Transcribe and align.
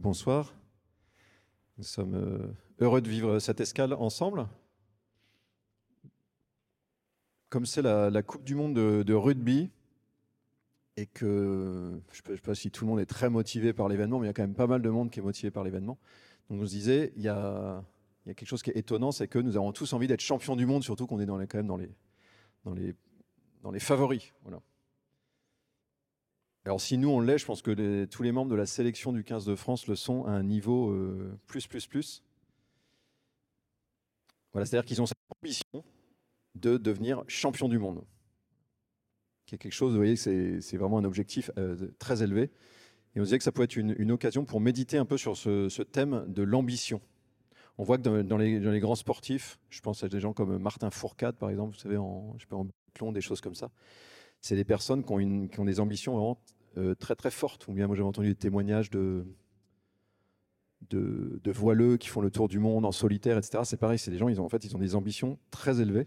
Bonsoir. 0.00 0.54
Nous 1.76 1.84
sommes 1.84 2.14
euh, 2.14 2.48
heureux 2.78 3.02
de 3.02 3.10
vivre 3.10 3.38
cette 3.40 3.60
escale 3.60 3.92
ensemble. 3.92 4.48
Comme 7.50 7.66
c'est 7.66 7.82
la, 7.82 8.22
Coupe 8.22 8.42
du 8.42 8.54
Monde 8.54 8.74
de, 8.74 9.14
rugby, 9.14 9.70
et 10.96 11.04
que 11.04 12.00
je 12.10 12.22
ne 12.30 12.36
sais 12.36 12.40
pas 12.40 12.54
si 12.54 12.70
tout 12.70 12.86
le 12.86 12.90
monde 12.90 13.00
est 13.00 13.06
très 13.06 13.28
motivé 13.28 13.74
par 13.74 13.88
l'événement, 13.88 14.18
mais 14.18 14.26
il 14.26 14.28
y 14.28 14.30
a 14.30 14.32
quand 14.32 14.42
même 14.42 14.54
pas 14.54 14.66
mal 14.66 14.80
de 14.80 14.88
monde 14.88 15.10
qui 15.10 15.20
est 15.20 15.22
motivé 15.22 15.50
par 15.50 15.62
l'événement. 15.62 15.98
Donc 16.48 16.62
on 16.62 16.66
se 16.66 16.70
disait, 16.70 17.12
il 17.16 17.22
y 17.22 17.28
a, 17.28 17.84
quelque 18.24 18.46
chose 18.46 18.62
qui 18.62 18.70
est 18.70 18.76
étonnant, 18.78 19.12
c'est 19.12 19.28
que 19.28 19.38
nous 19.38 19.56
avons 19.56 19.72
tous 19.72 19.92
envie 19.92 20.06
d'être 20.06 20.22
champions 20.22 20.56
du 20.56 20.64
monde, 20.64 20.82
surtout 20.82 21.06
qu'on 21.06 21.20
est 21.20 21.26
quand 21.26 21.58
même 21.58 21.66
dans 21.66 21.76
les, 21.76 21.90
dans 22.64 22.72
les, 22.72 22.94
dans 23.62 23.70
les 23.70 23.80
favoris. 23.80 24.32
Voilà. 24.42 24.62
Alors 26.64 26.80
si 26.80 26.96
nous 26.96 27.08
on 27.08 27.20
l'est, 27.20 27.38
je 27.38 27.44
pense 27.44 27.60
que 27.60 28.04
tous 28.04 28.22
les 28.22 28.30
membres 28.30 28.50
de 28.50 28.56
la 28.56 28.66
sélection 28.66 29.12
du 29.12 29.24
15 29.24 29.44
de 29.44 29.56
France 29.56 29.88
le 29.88 29.96
sont 29.96 30.24
à 30.26 30.30
un 30.30 30.44
niveau 30.44 30.90
euh, 30.90 31.36
plus, 31.46 31.66
plus, 31.66 31.86
plus. 31.86 32.22
Voilà, 34.52 34.66
c'est-à-dire 34.66 34.86
qu'ils 34.86 35.02
ont 35.02 35.06
cette 35.06 35.18
ambition 35.42 35.84
de 36.54 36.76
devenir 36.76 37.24
champion 37.26 37.68
du 37.68 37.78
monde. 37.78 38.04
Qui 39.46 39.56
est 39.56 39.58
quelque 39.58 39.72
chose, 39.72 39.92
vous 39.92 39.98
voyez, 39.98 40.14
c'est 40.16 40.76
vraiment 40.76 40.98
un 40.98 41.04
objectif 41.04 41.50
euh, 41.58 41.90
très 41.98 42.22
élevé. 42.22 42.50
Et 43.14 43.20
on 43.20 43.24
disait 43.24 43.38
que 43.38 43.44
ça 43.44 43.50
pouvait 43.50 43.64
être 43.64 43.76
une, 43.76 43.94
une 43.98 44.12
occasion 44.12 44.44
pour 44.44 44.60
méditer 44.60 44.98
un 44.98 45.04
peu 45.04 45.18
sur 45.18 45.36
ce, 45.36 45.82
thème 45.82 46.24
de 46.28 46.42
l'ambition. 46.42 47.00
On 47.76 47.84
voit 47.84 47.98
que 47.98 48.02
dans, 48.02 48.22
dans 48.22 48.36
les, 48.36 48.60
dans 48.60 48.70
les 48.70 48.80
grands 48.80 48.94
sportifs, 48.94 49.58
je 49.70 49.80
pense 49.80 50.04
à 50.04 50.08
des 50.08 50.20
gens 50.20 50.32
comme 50.32 50.58
Martin 50.58 50.90
Fourcade, 50.90 51.36
par 51.36 51.50
exemple, 51.50 51.74
vous 51.74 51.80
savez, 51.80 51.96
en, 51.96 52.34
je 52.36 52.42
sais 52.42 52.46
pas, 52.46 52.56
en 52.56 52.66
biathlon, 52.66 53.12
des 53.12 53.20
choses 53.20 53.40
comme 53.40 53.54
ça. 53.54 53.70
C'est 54.42 54.56
des 54.56 54.64
personnes 54.64 55.04
qui 55.04 55.60
ont, 55.60 55.64
des 55.64 55.80
ambitions 55.80 56.12
vraiment 56.12 56.38
euh, 56.76 56.94
très 56.94 57.14
très 57.14 57.30
fortes. 57.30 57.66
Ou 57.68 57.72
bien 57.72 57.86
moi 57.86 57.96
j'avais 57.96 58.08
entendu 58.08 58.28
des 58.28 58.34
témoignages 58.34 58.90
de, 58.90 59.24
de, 60.90 61.52
voileux 61.52 61.96
qui 61.96 62.08
font 62.08 62.20
le 62.20 62.30
tour 62.30 62.48
du 62.48 62.58
monde 62.58 62.84
en 62.84 62.92
solitaire, 62.92 63.38
etc. 63.38 63.62
C'est 63.64 63.78
pareil, 63.78 63.98
c'est 63.98 64.10
des 64.10 64.18
gens, 64.18 64.28
ils 64.28 64.40
ont, 64.40 64.44
en 64.44 64.48
fait, 64.48 64.64
ils 64.64 64.74
ont 64.76 64.80
des 64.80 64.94
ambitions 64.94 65.38
très 65.50 65.80
élevées. 65.80 66.06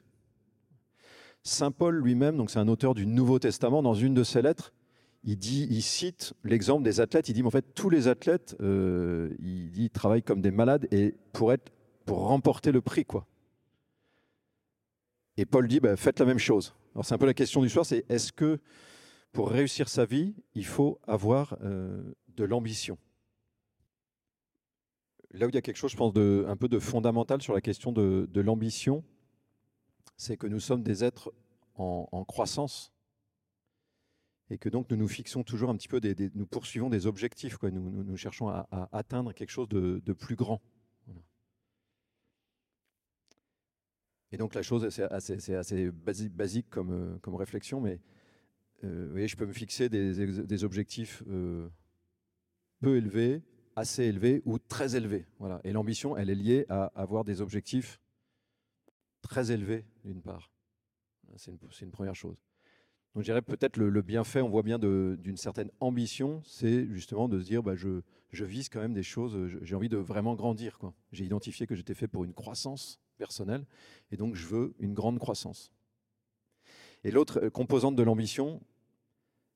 Saint 1.43 1.71
Paul 1.71 1.95
lui-même, 1.95 2.37
donc 2.37 2.49
c'est 2.49 2.59
un 2.59 2.67
auteur 2.67 2.93
du 2.93 3.05
Nouveau 3.05 3.39
Testament, 3.39 3.81
dans 3.81 3.93
une 3.93 4.13
de 4.13 4.23
ses 4.23 4.41
lettres, 4.41 4.73
il 5.23 5.81
cite 5.81 6.33
l'exemple 6.43 6.83
des 6.83 6.99
athlètes. 6.99 7.29
Il 7.29 7.33
dit, 7.33 7.41
mais 7.41 7.47
en 7.47 7.51
fait, 7.51 7.73
tous 7.73 7.89
les 7.89 8.07
athlètes, 8.07 8.55
euh, 8.61 9.33
il 9.39 9.71
dit, 9.71 9.89
travaillent 9.89 10.23
comme 10.23 10.41
des 10.41 10.51
malades 10.51 10.87
et 10.91 11.15
pour 11.33 11.51
être, 11.51 11.71
pour 12.05 12.27
remporter 12.27 12.71
le 12.71 12.81
prix, 12.81 13.05
quoi. 13.05 13.25
Et 15.37 15.45
Paul 15.45 15.67
dit, 15.67 15.79
bah, 15.79 15.95
faites 15.95 16.19
la 16.19 16.25
même 16.25 16.37
chose. 16.37 16.75
Alors 16.95 17.05
c'est 17.05 17.13
un 17.13 17.17
peu 17.17 17.25
la 17.25 17.33
question 17.33 17.61
du 17.61 17.67
soir, 17.67 17.85
c'est 17.85 18.05
est-ce 18.09 18.31
que 18.31 18.59
pour 19.33 19.49
réussir 19.49 19.89
sa 19.89 20.05
vie, 20.05 20.33
il 20.53 20.65
faut 20.65 20.97
avoir 21.05 21.57
euh, 21.61 22.01
de 22.29 22.45
l'ambition? 22.45 22.97
Là 25.31 25.45
où 25.45 25.49
il 25.49 25.55
y 25.55 25.57
a 25.57 25.61
quelque 25.61 25.75
chose, 25.75 25.91
je 25.91 25.97
pense, 25.97 26.15
un 26.15 26.55
peu 26.55 26.69
de 26.69 26.79
fondamental 26.79 27.41
sur 27.41 27.53
la 27.53 27.59
question 27.59 27.91
de, 27.91 28.39
l'ambition, 28.39 29.03
c'est 30.15 30.37
que 30.37 30.47
nous 30.47 30.61
sommes 30.61 30.83
des 30.83 31.03
êtres 31.03 31.33
en, 31.75 32.23
croissance 32.23 32.93
et 34.49 34.57
que 34.57 34.69
donc 34.69 34.89
nous 34.89 34.95
nous 34.95 35.09
fixons 35.09 35.43
toujours 35.43 35.69
un 35.69 35.75
petit 35.75 35.89
peu, 35.89 35.99
nous 36.33 36.45
poursuivons 36.45 36.89
des 36.89 37.05
objectifs. 37.05 37.57
Nous, 37.61 38.15
cherchons 38.15 38.47
à, 38.47 38.87
atteindre 38.93 39.33
quelque 39.33 39.49
chose 39.49 39.67
de 39.67 40.13
plus 40.13 40.37
grand. 40.37 40.61
Voilà. 41.07 41.21
Et 44.35 44.37
donc 44.37 44.53
la 44.53 44.63
chose, 44.63 44.89
c'est 44.89 45.03
assez, 45.03 45.91
basique 45.91 46.69
comme, 46.69 46.91
euh, 46.91 47.17
comme 47.19 47.35
réflexion, 47.35 47.79
mais 47.79 48.01
euh, 48.83 49.25
je 49.25 49.35
peux 49.37 49.45
me 49.45 49.53
fixer 49.53 49.87
des, 49.87 50.63
objectifs 50.65 51.23
euh, 51.29 51.69
peu 52.81 52.97
élevés, 52.97 53.43
assez 53.77 54.03
élevés 54.03 54.41
ou 54.43 54.59
très 54.59 54.97
élevés. 54.97 55.25
Voilà. 55.39 55.61
Et 55.63 55.71
l'ambition, 55.71 56.17
elle 56.17 56.29
est 56.29 56.35
liée 56.35 56.65
à 56.67 56.87
avoir 56.95 57.23
des 57.23 57.39
objectifs 57.39 58.01
très 59.21 59.53
élevés, 59.53 59.85
d'une 60.03 60.21
part. 60.21 60.51
C'est 61.37 61.53
une, 61.81 61.91
première 61.91 62.15
chose. 62.15 62.35
Donc 63.13 63.23
je 63.23 63.27
dirais 63.27 63.41
peut-être 63.41 63.77
le, 63.77 64.01
bienfait, 64.01 64.41
on 64.41 64.49
voit 64.49 64.63
bien 64.63 64.79
d'une 64.79 65.37
certaine 65.37 65.71
ambition, 65.79 66.41
c'est 66.43 66.87
justement 66.87 67.29
de 67.29 67.39
se 67.39 67.45
dire, 67.45 67.63
bah, 67.63 67.75
je, 67.75 68.01
je 68.31 68.43
vise 68.43 68.67
quand 68.67 68.81
même 68.81 68.93
des 68.93 69.01
choses, 69.01 69.57
j'ai 69.61 69.75
envie 69.75 69.87
de 69.87 69.95
vraiment 69.95 70.35
grandir. 70.35 70.77
J'ai 71.13 71.23
identifié 71.23 71.67
que 71.67 71.75
j'étais 71.75 71.93
fait 71.93 72.09
pour 72.09 72.25
une 72.25 72.33
croissance 72.33 72.99
personnelle, 73.15 73.65
et 74.11 74.17
donc 74.17 74.35
je 74.35 74.45
veux 74.45 74.75
une 74.79 74.93
grande 74.93 75.19
croissance. 75.19 75.71
Et 77.03 77.11
l'autre 77.11 77.45
euh, 77.45 77.49
composante 77.49 77.95
de 77.95 78.03
l'ambition, 78.03 78.61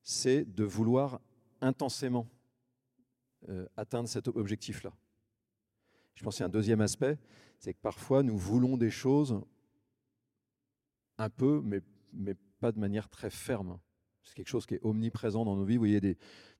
c'est 0.02 0.44
de 0.44 0.64
vouloir 0.64 1.20
intensément 1.60 2.28
euh, 3.48 3.66
atteindre 3.76 4.08
cet 4.08 4.28
objectif-là. 4.28 4.92
Je 6.14 6.24
pense 6.24 6.36
qu'il 6.36 6.42
y 6.42 6.44
a 6.44 6.46
un 6.46 6.50
deuxième 6.50 6.80
aspect, 6.80 7.18
c'est 7.58 7.74
que 7.74 7.80
parfois 7.80 8.22
nous 8.22 8.36
voulons 8.36 8.76
des 8.76 8.90
choses 8.90 9.40
un 11.18 11.30
peu, 11.30 11.60
mais, 11.64 11.80
mais 12.12 12.34
pas 12.60 12.72
de 12.72 12.78
manière 12.78 13.08
très 13.08 13.30
ferme. 13.30 13.78
C'est 14.22 14.34
quelque 14.34 14.48
chose 14.48 14.66
qui 14.66 14.74
est 14.74 14.84
omniprésent 14.84 15.44
dans 15.44 15.56
nos 15.56 15.64
vies. 15.64 15.76
Vous 15.76 15.80
voyez, 15.80 16.16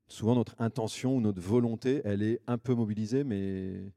souvent 0.08 0.34
notre 0.34 0.54
intention 0.58 1.16
ou 1.16 1.20
notre 1.20 1.40
volonté, 1.40 2.02
elle 2.04 2.22
est 2.22 2.40
un 2.46 2.58
peu 2.58 2.74
mobilisée, 2.74 3.24
mais, 3.24 3.92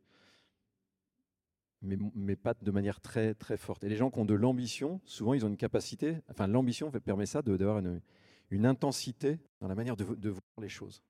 mais, 1.84 1.98
mais 2.16 2.36
pas 2.36 2.54
de 2.54 2.72
manière 2.72 3.00
très, 3.02 3.34
très 3.36 3.58
forte. 3.58 3.84
Et 3.84 3.90
les 3.90 3.96
gens 3.96 4.10
qui 4.10 4.20
ont 4.20 4.26
de 4.26 4.34
l'ambition, 4.34 5.00
souvent 5.06 5.34
ils 5.34 5.46
ont 5.46 5.50
une 5.50 5.58
capacité, 5.58 6.18
enfin 6.30 6.48
l'ambition 6.48 6.90
permet 6.92 7.26
ça 7.26 7.42
d'avoir 7.42 7.80
une, 7.80 8.02
une 8.50 8.66
intensité 8.66 9.40
dans 9.60 9.68
la 9.68 9.76
manière 9.76 9.96
de, 9.96 10.04
vo- 10.04 10.16
de 10.16 10.30
voir 10.30 10.42
les 10.62 10.70
choses. 10.70 11.04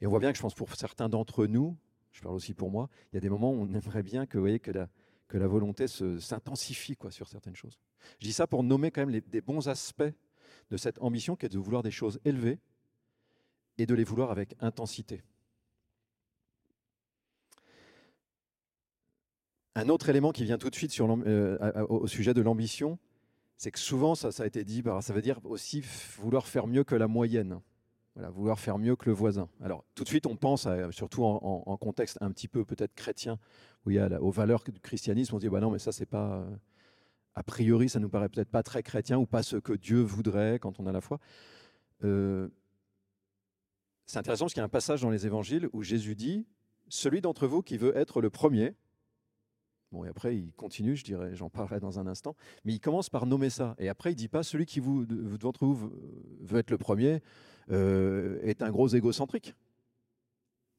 Et 0.00 0.06
on 0.06 0.10
voit 0.10 0.20
bien 0.20 0.30
que 0.32 0.36
je 0.36 0.42
pense 0.42 0.54
pour 0.54 0.74
certains 0.76 1.08
d'entre 1.08 1.46
nous, 1.46 1.76
je 2.12 2.20
parle 2.20 2.34
aussi 2.34 2.54
pour 2.54 2.70
moi, 2.70 2.88
il 3.12 3.16
y 3.16 3.18
a 3.18 3.20
des 3.20 3.28
moments 3.30 3.50
où 3.52 3.56
on 3.62 3.72
aimerait 3.72 4.02
bien 4.02 4.26
que, 4.26 4.56
que, 4.58 4.70
la, 4.70 4.88
que 5.28 5.38
la 5.38 5.46
volonté 5.46 5.86
s'intensifie 5.88 6.96
sur 7.10 7.28
certaines 7.28 7.56
choses. 7.56 7.78
Je 8.20 8.26
dis 8.26 8.32
ça 8.32 8.46
pour 8.46 8.62
nommer 8.62 8.90
quand 8.90 9.00
même 9.02 9.10
les- 9.10 9.20
des 9.22 9.40
bons 9.40 9.68
aspects 9.68 10.02
de 10.70 10.76
cette 10.76 10.98
ambition 11.00 11.36
qui 11.36 11.46
est 11.46 11.48
de 11.48 11.58
vouloir 11.58 11.82
des 11.82 11.90
choses 11.90 12.20
élevées 12.24 12.58
et 13.78 13.86
de 13.86 13.94
les 13.94 14.04
vouloir 14.04 14.30
avec 14.30 14.54
intensité. 14.60 15.22
Un 19.74 19.88
autre 19.88 20.08
élément 20.08 20.30
qui 20.32 20.44
vient 20.44 20.58
tout 20.58 20.70
de 20.70 20.74
suite 20.74 20.96
euh, 21.00 21.86
au 21.88 22.06
sujet 22.06 22.32
de 22.32 22.40
l'ambition, 22.40 22.98
c'est 23.56 23.70
que 23.70 23.78
souvent, 23.78 24.14
ça, 24.14 24.30
a 24.38 24.46
été 24.46 24.64
dit, 24.64 24.82
ça 25.00 25.12
veut 25.12 25.22
dire 25.22 25.40
aussi 25.44 25.82
vouloir 26.18 26.46
faire 26.46 26.66
mieux 26.66 26.84
que 26.84 26.94
la 26.94 27.08
moyenne. 27.08 27.60
Vouloir 28.16 28.60
faire 28.60 28.78
mieux 28.78 28.94
que 28.94 29.06
le 29.06 29.12
voisin. 29.12 29.48
Alors, 29.60 29.84
tout 29.96 30.04
de 30.04 30.08
suite, 30.08 30.26
on 30.26 30.36
pense, 30.36 30.68
surtout 30.92 31.24
en, 31.24 31.76
contexte 31.78 32.16
un 32.20 32.30
petit 32.30 32.46
peu 32.46 32.64
peut-être 32.64 32.94
chrétien, 32.94 33.40
où 33.84 33.90
il 33.90 33.96
y 33.96 33.98
a 33.98 34.22
aux 34.22 34.30
valeurs 34.30 34.62
du 34.62 34.78
christianisme, 34.78 35.34
on 35.34 35.38
se 35.38 35.44
dit, 35.44 35.48
bah 35.48 35.58
non, 35.58 35.70
mais 35.70 35.80
ça, 35.80 35.90
c'est 35.90 36.06
pas. 36.06 36.36
euh, 36.36 36.56
a 37.34 37.42
priori, 37.42 37.88
ça 37.88 37.98
nous 37.98 38.08
paraît 38.08 38.28
peut-être 38.28 38.50
pas 38.50 38.62
très 38.62 38.84
chrétien 38.84 39.18
ou 39.18 39.26
pas 39.26 39.42
ce 39.42 39.56
que 39.56 39.72
Dieu 39.72 40.00
voudrait 40.00 40.60
quand 40.60 40.78
on 40.78 40.86
a 40.86 40.92
la 40.92 41.00
foi. 41.00 41.18
Euh, 42.04 42.48
c'est 44.06 44.18
intéressant 44.18 44.44
parce 44.44 44.54
qu'il 44.54 44.60
y 44.60 44.62
a 44.62 44.66
un 44.66 44.68
passage 44.68 45.02
dans 45.02 45.10
les 45.10 45.26
évangiles 45.26 45.68
où 45.72 45.82
Jésus 45.82 46.14
dit 46.14 46.46
Celui 46.88 47.20
d'entre 47.20 47.48
vous 47.48 47.62
qui 47.62 47.76
veut 47.76 47.96
être 47.96 48.20
le 48.20 48.30
premier. 48.30 48.74
Bon, 49.94 50.04
et 50.04 50.08
après, 50.08 50.36
il 50.36 50.52
continue, 50.54 50.96
je 50.96 51.04
dirais, 51.04 51.36
j'en 51.36 51.48
parlerai 51.48 51.78
dans 51.78 52.00
un 52.00 52.08
instant, 52.08 52.34
mais 52.64 52.72
il 52.72 52.80
commence 52.80 53.08
par 53.08 53.26
nommer 53.26 53.48
ça. 53.48 53.76
Et 53.78 53.88
après, 53.88 54.10
il 54.10 54.16
dit 54.16 54.26
pas 54.26 54.42
Celui 54.42 54.66
qui 54.66 54.80
vous, 54.80 55.06
de- 55.06 55.36
d'entre 55.36 55.64
vous 55.64 55.74
veut- 55.76 55.92
veut 56.40 56.58
être 56.58 56.70
le 56.72 56.78
premier 56.78 57.22
euh, 57.70 58.40
est 58.42 58.60
un 58.60 58.72
gros 58.72 58.88
égocentrique. 58.88 59.54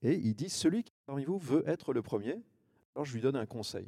Et 0.02 0.16
il 0.16 0.36
dit 0.36 0.50
Celui 0.50 0.84
qui 0.84 0.92
parmi 1.06 1.24
vous 1.24 1.38
veut 1.38 1.64
être 1.66 1.94
le 1.94 2.02
premier, 2.02 2.44
alors 2.94 3.06
je 3.06 3.14
lui 3.14 3.22
donne 3.22 3.38
un 3.38 3.46
conseil. 3.46 3.88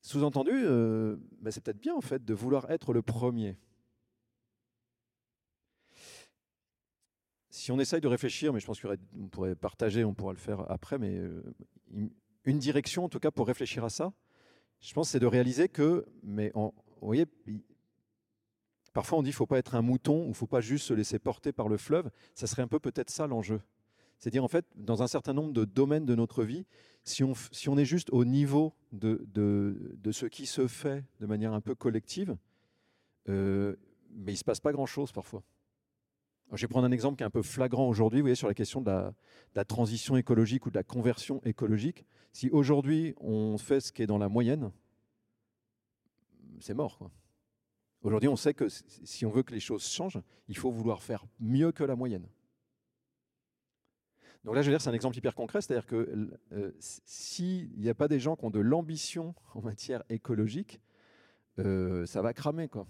Sous-entendu, 0.00 0.52
euh, 0.54 1.16
ben, 1.42 1.50
c'est 1.50 1.62
peut-être 1.62 1.80
bien 1.80 1.94
en 1.94 2.00
fait 2.00 2.24
de 2.24 2.32
vouloir 2.32 2.70
être 2.70 2.94
le 2.94 3.02
premier. 3.02 3.58
Si 7.50 7.70
on 7.72 7.78
essaye 7.78 8.00
de 8.00 8.08
réfléchir, 8.08 8.54
mais 8.54 8.60
je 8.60 8.66
pense 8.66 8.80
qu'on 8.80 9.28
pourrait 9.30 9.54
partager, 9.54 10.02
on 10.02 10.14
pourra 10.14 10.32
le 10.32 10.38
faire 10.38 10.64
après, 10.70 10.98
mais 10.98 11.14
euh, 11.18 11.42
une- 12.50 12.58
direction 12.58 13.04
en 13.04 13.08
tout 13.08 13.20
cas 13.20 13.30
pour 13.30 13.46
réfléchir 13.46 13.84
à 13.84 13.90
ça, 13.90 14.12
je 14.80 14.92
pense 14.94 15.10
c'est 15.10 15.20
de 15.20 15.26
réaliser 15.26 15.68
que, 15.68 16.04
mais 16.22 16.50
vous 16.54 16.72
voyez, 17.00 17.26
parfois 18.92 19.18
on 19.18 19.22
dit 19.22 19.30
qu'il 19.30 19.34
ne 19.34 19.36
faut 19.36 19.46
pas 19.46 19.58
être 19.58 19.74
un 19.74 19.82
mouton 19.82 20.20
ou 20.22 20.24
il 20.24 20.28
ne 20.30 20.34
faut 20.34 20.46
pas 20.46 20.60
juste 20.60 20.86
se 20.86 20.94
laisser 20.94 21.18
porter 21.18 21.52
par 21.52 21.68
le 21.68 21.76
fleuve, 21.76 22.10
ça 22.34 22.46
serait 22.46 22.62
un 22.62 22.68
peu 22.68 22.80
peut-être 22.80 23.10
ça 23.10 23.26
l'enjeu. 23.26 23.60
C'est-à-dire 24.18 24.42
en 24.42 24.48
fait, 24.48 24.66
dans 24.74 25.02
un 25.02 25.06
certain 25.06 25.32
nombre 25.32 25.52
de 25.52 25.64
domaines 25.64 26.04
de 26.04 26.14
notre 26.16 26.42
vie, 26.42 26.66
si 27.04 27.22
on, 27.22 27.34
si 27.52 27.68
on 27.68 27.78
est 27.78 27.84
juste 27.84 28.10
au 28.10 28.24
niveau 28.24 28.74
de, 28.92 29.24
de, 29.32 29.94
de 30.02 30.12
ce 30.12 30.26
qui 30.26 30.46
se 30.46 30.66
fait 30.66 31.04
de 31.20 31.26
manière 31.26 31.52
un 31.52 31.60
peu 31.60 31.74
collective, 31.76 32.36
euh, 33.28 33.76
mais 34.10 34.32
il 34.32 34.34
ne 34.34 34.38
se 34.38 34.44
passe 34.44 34.60
pas 34.60 34.72
grand-chose 34.72 35.12
parfois. 35.12 35.44
Je 36.52 36.62
vais 36.62 36.68
prendre 36.68 36.86
un 36.86 36.92
exemple 36.92 37.16
qui 37.16 37.22
est 37.22 37.26
un 37.26 37.30
peu 37.30 37.42
flagrant 37.42 37.86
aujourd'hui, 37.88 38.20
vous 38.20 38.24
voyez, 38.24 38.34
sur 38.34 38.48
la 38.48 38.54
question 38.54 38.80
de 38.80 38.90
la, 39.54 39.64
transition 39.64 40.16
écologique 40.16 40.64
ou 40.66 40.70
de 40.70 40.76
la 40.76 40.82
conversion 40.82 41.42
écologique. 41.44 42.06
Si 42.32 42.48
aujourd'hui 42.50 43.14
on 43.18 43.58
fait 43.58 43.80
ce 43.80 43.92
qui 43.92 44.02
est 44.02 44.06
dans 44.06 44.18
la 44.18 44.28
moyenne, 44.28 44.72
c'est 46.60 46.74
mort. 46.74 47.10
Aujourd'hui, 48.02 48.28
on 48.28 48.36
sait 48.36 48.54
que 48.54 48.68
si 48.68 49.26
on 49.26 49.30
veut 49.30 49.42
que 49.42 49.52
les 49.52 49.60
choses 49.60 49.84
changent, 49.84 50.20
il 50.48 50.56
faut 50.56 50.70
vouloir 50.70 51.02
faire 51.02 51.26
mieux 51.40 51.72
que 51.72 51.84
la 51.84 51.96
moyenne. 51.96 52.26
Donc 54.44 54.54
là, 54.54 54.62
je 54.62 54.68
veux 54.68 54.72
dire, 54.72 54.80
c'est 54.80 54.88
un 54.88 54.94
exemple 54.94 55.18
hyper 55.18 55.34
concret, 55.34 55.60
c'est-à-dire 55.60 55.86
que 55.86 56.30
euh, 56.52 56.72
s'il 56.78 57.70
n'y 57.76 57.88
a 57.88 57.94
pas 57.94 58.08
des 58.08 58.20
gens 58.20 58.36
qui 58.36 58.44
ont 58.44 58.50
de 58.50 58.60
l'ambition 58.60 59.34
en 59.54 59.62
matière 59.62 60.04
écologique, 60.08 60.80
euh, 61.58 62.06
ça 62.06 62.22
va 62.22 62.32
cramer, 62.32 62.68
quoi. 62.68 62.86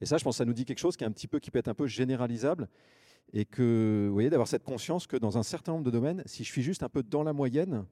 Et 0.00 0.06
ça, 0.06 0.18
je 0.18 0.24
pense, 0.24 0.36
ça 0.36 0.44
nous 0.44 0.52
dit 0.52 0.64
quelque 0.64 0.78
chose 0.78 0.96
qui 0.96 1.04
est 1.04 1.06
un 1.06 1.12
petit 1.12 1.28
peu, 1.28 1.40
qui 1.40 1.50
peut 1.50 1.58
être 1.58 1.68
un 1.68 1.74
peu 1.74 1.86
généralisable, 1.86 2.68
et 3.32 3.44
que, 3.44 4.06
vous 4.06 4.12
voyez, 4.12 4.30
d'avoir 4.30 4.48
cette 4.48 4.64
conscience 4.64 5.06
que 5.06 5.16
dans 5.16 5.38
un 5.38 5.42
certain 5.42 5.72
nombre 5.72 5.84
de 5.84 5.90
domaines, 5.90 6.22
si 6.26 6.44
je 6.44 6.50
suis 6.50 6.62
juste 6.62 6.82
un 6.82 6.88
peu 6.88 7.02
dans 7.02 7.22
la 7.22 7.32
moyenne, 7.32 7.84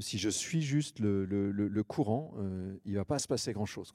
si 0.00 0.18
je 0.18 0.28
suis 0.28 0.62
juste 0.62 1.00
le, 1.00 1.82
courant, 1.82 2.34
euh, 2.38 2.76
il 2.84 2.92
ne 2.92 2.98
va 2.98 3.04
pas 3.04 3.18
se 3.18 3.26
passer 3.26 3.52
grand-chose. 3.52 3.92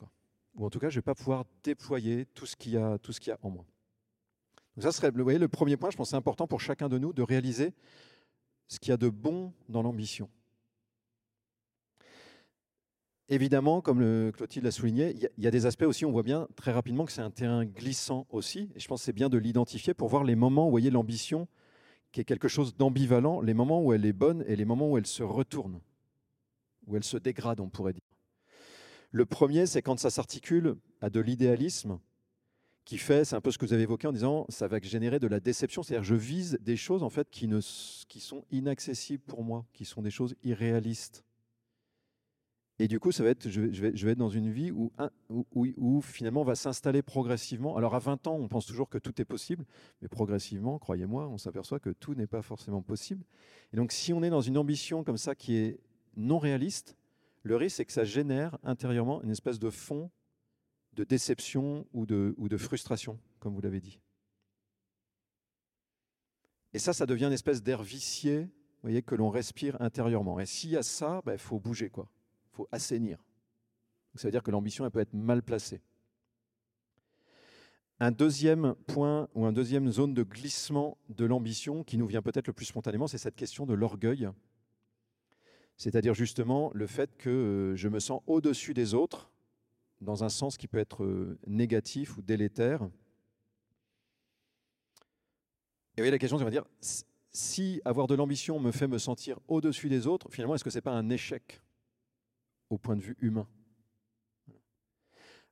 Ou 0.55 0.65
en 0.65 0.69
tout 0.69 0.79
cas, 0.79 0.89
je 0.89 0.95
ne 0.95 0.99
vais 0.99 1.03
pas 1.03 1.15
pouvoir 1.15 1.45
déployer 1.63 2.25
tout 2.33 2.45
ce 2.45 2.55
qu'il 2.55 2.73
y 2.73 2.77
a, 2.77 2.97
y 3.25 3.31
a 3.31 3.37
en 3.41 3.49
moi. 3.49 3.65
Donc 4.75 4.83
ça 4.83 4.91
serait 4.91 5.11
vous 5.11 5.23
voyez, 5.23 5.39
le 5.39 5.47
premier 5.47 5.77
point, 5.77 5.91
je 5.91 5.97
pense 5.97 6.09
c'est 6.09 6.15
important 6.15 6.47
pour 6.47 6.59
chacun 6.59 6.89
de 6.89 6.97
nous 6.97 7.13
de 7.13 7.21
réaliser 7.21 7.73
ce 8.67 8.79
qu'il 8.79 8.89
y 8.89 8.93
a 8.93 8.97
de 8.97 9.09
bon 9.09 9.53
dans 9.69 9.83
l'ambition. 9.83 10.29
Évidemment, 13.29 13.81
comme 13.81 14.31
Clotilde 14.33 14.65
l'a 14.65 14.71
souligné, 14.71 15.15
il 15.15 15.43
y, 15.43 15.47
a 15.47 15.51
des 15.51 15.65
aspects 15.65 15.83
aussi, 15.83 16.03
on 16.05 16.11
voit 16.11 16.23
bien 16.23 16.47
très 16.55 16.71
rapidement 16.71 17.05
que 17.05 17.11
c'est 17.11 17.21
un 17.21 17.31
terrain 17.31 17.63
glissant 17.65 18.27
aussi, 18.29 18.69
et 18.75 18.79
je 18.79 18.87
pense 18.87 19.01
que 19.01 19.05
c'est 19.05 19.13
bien 19.13 19.29
de 19.29 19.37
l'identifier 19.37 19.93
pour 19.93 20.09
voir 20.09 20.25
les 20.25 20.35
moments 20.35 20.67
où, 20.67 20.71
voyez, 20.71 20.89
l'ambition, 20.89 21.47
qui 22.11 22.19
est 22.19 22.25
quelque 22.25 22.49
chose 22.49 22.75
d'ambivalent, 22.75 23.41
les 23.41 23.53
moments 23.53 23.81
où 23.81 23.93
elle 23.93 24.05
est 24.05 24.13
bonne 24.13 24.43
et 24.47 24.55
les 24.55 24.65
moments 24.65 24.91
où 24.91 24.97
elle 24.97 25.07
se 25.07 25.23
retourne, 25.23 25.79
où 26.87 26.97
elle 26.97 27.03
se 27.03 27.17
dégrade, 27.17 27.61
on 27.61 27.69
pourrait 27.69 27.93
dire. 27.93 28.01
Le 29.11 29.25
premier, 29.25 29.67
c'est 29.67 29.81
quand 29.81 29.99
ça 29.99 30.09
s'articule 30.09 30.75
à 30.99 31.09
de 31.09 31.21
l'idéalisme, 31.21 31.99
qui 32.85 32.97
fait, 32.97 33.23
c'est 33.23 33.35
un 33.35 33.41
peu 33.41 33.51
ce 33.51 33.57
que 33.57 33.65
vous 33.65 33.73
avez 33.73 33.83
évoqué 33.83 34.07
en 34.07 34.11
disant, 34.11 34.45
ça 34.49 34.67
va 34.67 34.79
générer 34.81 35.19
de 35.19 35.27
la 35.27 35.39
déception. 35.39 35.83
C'est-à-dire, 35.83 36.03
je 36.03 36.15
vise 36.15 36.57
des 36.61 36.75
choses 36.75 37.03
en 37.03 37.09
fait 37.09 37.29
qui, 37.29 37.47
ne, 37.47 37.59
qui 38.09 38.19
sont 38.19 38.43
inaccessibles 38.51 39.23
pour 39.23 39.43
moi, 39.43 39.65
qui 39.73 39.85
sont 39.85 40.01
des 40.01 40.11
choses 40.11 40.35
irréalistes. 40.43 41.23
Et 42.79 42.87
du 42.87 42.99
coup, 42.99 43.11
ça 43.11 43.23
va 43.23 43.29
être, 43.29 43.49
je, 43.49 43.61
vais, 43.61 44.11
être 44.11 44.17
dans 44.17 44.29
une 44.29 44.51
vie 44.51 44.71
où, 44.71 46.01
finalement 46.01 46.41
on 46.41 46.45
va 46.45 46.55
s'installer 46.55 47.03
progressivement. 47.03 47.77
Alors 47.77 47.93
à 47.93 47.99
20 47.99 48.25
ans, 48.27 48.35
on 48.35 48.47
pense 48.47 48.65
toujours 48.65 48.89
que 48.89 48.97
tout 48.97 49.21
est 49.21 49.25
possible, 49.25 49.65
mais 50.01 50.07
progressivement, 50.07 50.79
croyez-moi, 50.79 51.27
on 51.27 51.37
s'aperçoit 51.37 51.79
que 51.79 51.91
tout 51.91 52.15
n'est 52.15 52.27
pas 52.27 52.41
forcément 52.41 52.81
possible. 52.81 53.23
Et 53.73 53.77
donc 53.77 53.91
si 53.91 54.11
on 54.11 54.23
est 54.23 54.31
dans 54.31 54.41
une 54.41 54.57
ambition 54.57 55.03
comme 55.03 55.17
ça 55.17 55.35
qui 55.35 55.55
est 55.55 55.79
non 56.17 56.39
réaliste, 56.39 56.97
le 57.43 57.55
risque 57.55 57.77
c'est 57.77 57.85
que 57.85 57.93
ça 57.93 58.05
génère 58.05 58.57
intérieurement 58.63 59.21
une 59.21 59.31
espèce 59.31 59.59
de 59.59 59.69
fond 59.69 60.09
de 60.93 61.03
déception 61.03 61.85
ou 61.93 62.05
de, 62.05 62.57
frustration, 62.57 63.19
comme 63.39 63.53
vous 63.53 63.61
l'avez 63.61 63.81
dit. 63.81 63.99
Et 66.73 66.79
ça, 66.79 66.93
ça 66.93 67.05
devient 67.05 67.25
une 67.25 67.33
espèce 67.33 67.61
d'air 67.61 67.83
vicié 67.83 68.49
voyez, 68.81 69.01
que 69.01 69.15
l'on 69.15 69.29
respire 69.29 69.81
intérieurement. 69.81 70.39
Et 70.39 70.45
s'il 70.45 70.71
y 70.71 70.77
a 70.77 70.83
ça, 70.83 71.21
il 71.23 71.25
ben, 71.25 71.37
faut 71.37 71.59
bouger, 71.59 71.89
quoi. 71.89 72.09
Il 72.53 72.57
faut 72.57 72.67
assainir. 72.71 73.17
ça 74.15 74.27
veut 74.27 74.31
dire 74.31 74.43
que 74.43 74.51
l'ambition, 74.51 74.85
elle 74.85 74.91
peut 74.91 74.99
être 74.99 75.13
mal 75.13 75.41
placée. 75.41 75.81
Un 77.99 78.11
deuxième 78.11 78.75
point 78.87 79.27
ou 79.33 79.45
un 79.45 79.53
deuxième 79.53 79.89
zone 79.91 80.13
de 80.13 80.23
glissement 80.23 80.97
de 81.09 81.25
l'ambition 81.25 81.83
qui 81.83 81.97
nous 81.97 82.05
vient 82.05 82.21
peut-être 82.21 82.47
le 82.47 82.53
plus 82.53 82.65
spontanément, 82.65 83.07
c'est 83.07 83.17
cette 83.17 83.35
question 83.35 83.65
de 83.65 83.73
l'orgueil. 83.73 84.29
C'est-à-dire 85.77 86.13
justement 86.13 86.69
le 86.75 86.85
fait 86.85 87.17
que 87.17 87.29
euh, 87.29 87.75
je 87.75 87.87
me 87.87 87.99
sens 87.99 88.21
au-dessus 88.27 88.75
des 88.75 88.93
autres 88.93 89.31
dans 90.01 90.23
un 90.23 90.29
sens 90.29 90.57
qui 90.57 90.67
peut 90.67 90.77
être 90.77 91.03
euh, 91.03 91.39
négatif 91.47 92.17
ou 92.17 92.21
délétère. 92.21 92.87
Et 95.97 96.01
oui, 96.01 96.11
la 96.11 96.19
question, 96.19 96.37
dire, 96.49 96.65
si 97.31 97.81
avoir 97.83 98.05
de 98.05 98.13
l'ambition 98.13 98.59
me 98.59 98.71
fait 98.71 98.87
me 98.87 98.99
sentir 98.99 99.39
au-dessus 99.47 99.89
des 99.89 100.05
autres, 100.05 100.27
finalement, 100.29 100.53
est-ce 100.53 100.63
que 100.63 100.69
ce 100.69 100.77
n'est 100.77 100.81
pas 100.81 100.91
un 100.91 101.09
échec? 101.09 101.62
Au 102.73 102.77
point 102.77 102.95
de 102.95 103.01
vue 103.01 103.17
humain 103.19 103.47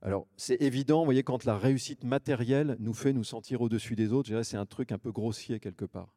alors, 0.03 0.27
c'est 0.35 0.59
évident, 0.63 0.99
vous 0.99 1.05
voyez, 1.05 1.21
quand 1.21 1.45
la 1.45 1.55
réussite 1.55 2.03
matérielle 2.03 2.75
nous 2.79 2.93
fait 2.95 3.13
nous 3.13 3.23
sentir 3.23 3.61
au-dessus 3.61 3.95
des 3.95 4.13
autres, 4.13 4.41
c'est 4.41 4.57
un 4.57 4.65
truc 4.65 4.91
un 4.91 4.97
peu 4.97 5.11
grossier 5.11 5.59
quelque 5.59 5.85
part. 5.85 6.11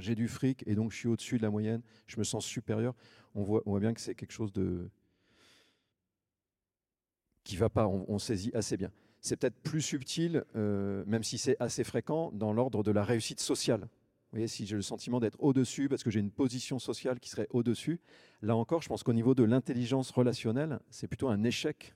J'ai 0.00 0.14
du 0.14 0.28
fric 0.28 0.62
et 0.66 0.74
donc 0.74 0.92
je 0.92 0.98
suis 0.98 1.08
au-dessus 1.08 1.38
de 1.38 1.42
la 1.42 1.50
moyenne, 1.50 1.82
je 2.06 2.18
me 2.18 2.24
sens 2.24 2.44
supérieur. 2.44 2.94
On 3.34 3.42
voit, 3.42 3.80
bien 3.80 3.94
que 3.94 4.00
c'est 4.00 4.14
quelque 4.14 4.32
chose 4.32 4.52
de, 4.52 4.90
qui 7.42 7.56
va 7.56 7.68
pas, 7.68 7.86
on, 7.88 8.18
saisit 8.18 8.50
assez 8.54 8.76
bien. 8.76 8.92
C'est 9.20 9.36
peut-être 9.36 9.60
plus 9.62 9.80
subtil, 9.80 10.44
euh, 10.54 11.02
même 11.06 11.22
si 11.22 11.38
c'est 11.38 11.56
assez 11.58 11.84
fréquent, 11.84 12.30
dans 12.32 12.52
l'ordre 12.52 12.82
de 12.82 12.90
la 12.90 13.02
réussite 13.02 13.40
sociale. 13.40 13.88
Vous 14.32 14.46
si 14.46 14.66
j'ai 14.66 14.76
le 14.76 14.82
sentiment 14.82 15.20
d'être 15.20 15.36
au-dessus 15.40 15.88
parce 15.88 16.02
que 16.02 16.10
j'ai 16.10 16.20
une 16.20 16.30
position 16.30 16.78
sociale 16.78 17.20
qui 17.20 17.30
serait 17.30 17.46
au-dessus, 17.50 18.00
là 18.42 18.56
encore, 18.56 18.82
je 18.82 18.88
pense 18.88 19.02
qu'au 19.02 19.12
niveau 19.12 19.34
de 19.34 19.44
l'intelligence 19.44 20.10
relationnelle, 20.10 20.80
c'est 20.90 21.06
plutôt 21.06 21.28
un 21.28 21.42
échec 21.44 21.94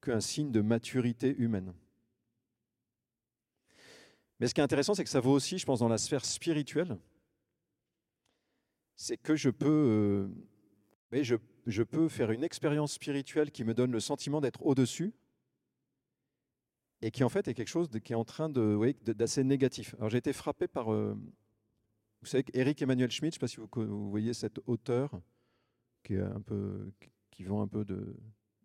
qu'un 0.00 0.20
signe 0.20 0.50
de 0.50 0.60
maturité 0.60 1.34
humaine. 1.38 1.72
Mais 4.40 4.48
ce 4.48 4.54
qui 4.54 4.60
est 4.60 4.64
intéressant, 4.64 4.94
c'est 4.94 5.04
que 5.04 5.10
ça 5.10 5.20
vaut 5.20 5.32
aussi, 5.32 5.58
je 5.58 5.66
pense, 5.66 5.78
dans 5.78 5.88
la 5.88 5.98
sphère 5.98 6.24
spirituelle. 6.24 6.98
C'est 8.96 9.16
que 9.16 9.36
je 9.36 9.50
peux, 9.50 10.28
euh, 11.12 11.22
je, 11.22 11.36
je 11.66 11.82
peux 11.82 12.08
faire 12.08 12.32
une 12.32 12.42
expérience 12.42 12.94
spirituelle 12.94 13.52
qui 13.52 13.62
me 13.62 13.74
donne 13.74 13.92
le 13.92 14.00
sentiment 14.00 14.40
d'être 14.40 14.64
au-dessus 14.66 15.12
et 17.02 17.10
qui 17.10 17.24
en 17.24 17.28
fait 17.28 17.46
est 17.48 17.54
quelque 17.54 17.68
chose 17.68 17.88
qui 18.02 18.12
est 18.12 18.16
en 18.16 18.24
train 18.24 18.48
de, 18.48 18.94
d'assez 19.12 19.44
négatif. 19.44 19.94
Alors 19.98 20.08
j'ai 20.10 20.18
été 20.18 20.32
frappé 20.32 20.68
par, 20.68 20.92
euh, 20.92 21.16
vous 22.22 22.28
savez, 22.28 22.44
Eric 22.54 22.80
Emmanuel 22.80 23.10
Schmidt, 23.10 23.34
je 23.34 23.44
ne 23.44 23.48
sais 23.48 23.56
pas 23.56 23.62
si 23.64 23.84
vous, 23.84 24.10
voyez 24.10 24.32
cet 24.32 24.60
auteur 24.66 25.20
qui, 26.04 26.14
vend 27.44 27.62
un 27.62 27.66
peu 27.66 27.84
de, 27.84 28.16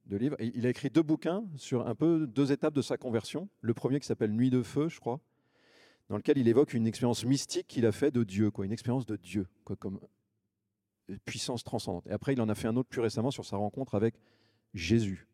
de 0.06 0.18
livres. 0.18 0.38
il 0.40 0.66
a 0.66 0.70
écrit 0.70 0.90
deux 0.90 1.02
bouquins 1.02 1.44
sur 1.56 1.88
un 1.88 1.96
peu 1.96 2.28
deux 2.28 2.52
étapes 2.52 2.76
de 2.76 2.82
sa 2.82 2.98
conversion. 2.98 3.50
Le 3.62 3.74
premier 3.74 4.00
qui 4.00 4.06
s'appelle 4.06 4.32
Nuit 4.32 4.52
de 4.52 4.62
feu, 4.62 4.90
je 4.90 5.00
crois, 5.00 5.20
dans 6.10 6.18
lequel 6.18 6.38
il 6.38 6.48
évoque 6.48 6.74
une 6.74 6.88
expérience 6.88 7.26
mystique 7.26 7.68
qu'il 7.68 7.86
a 7.86 7.92
fait 7.92 8.12
de 8.12 8.24
Dieu, 8.24 8.52
quoi, 8.52 8.66
une 8.66 8.72
expérience 8.72 9.06
de 9.06 9.16
Dieu, 9.16 9.48
quoi, 9.66 9.76
comme 9.76 10.00
puissance 11.26 11.64
transcendante. 11.64 12.06
Et 12.08 12.12
après, 12.12 12.34
il 12.34 12.42
en 12.42 12.50
a 12.50 12.56
fait 12.56 12.68
un 12.68 12.76
autre 12.76 12.90
plus 12.90 13.02
récemment 13.02 13.32
sur 13.32 13.46
sa 13.46 13.58
rencontre 13.58 13.96
avec 13.96 14.16
Jésus. 14.74 15.28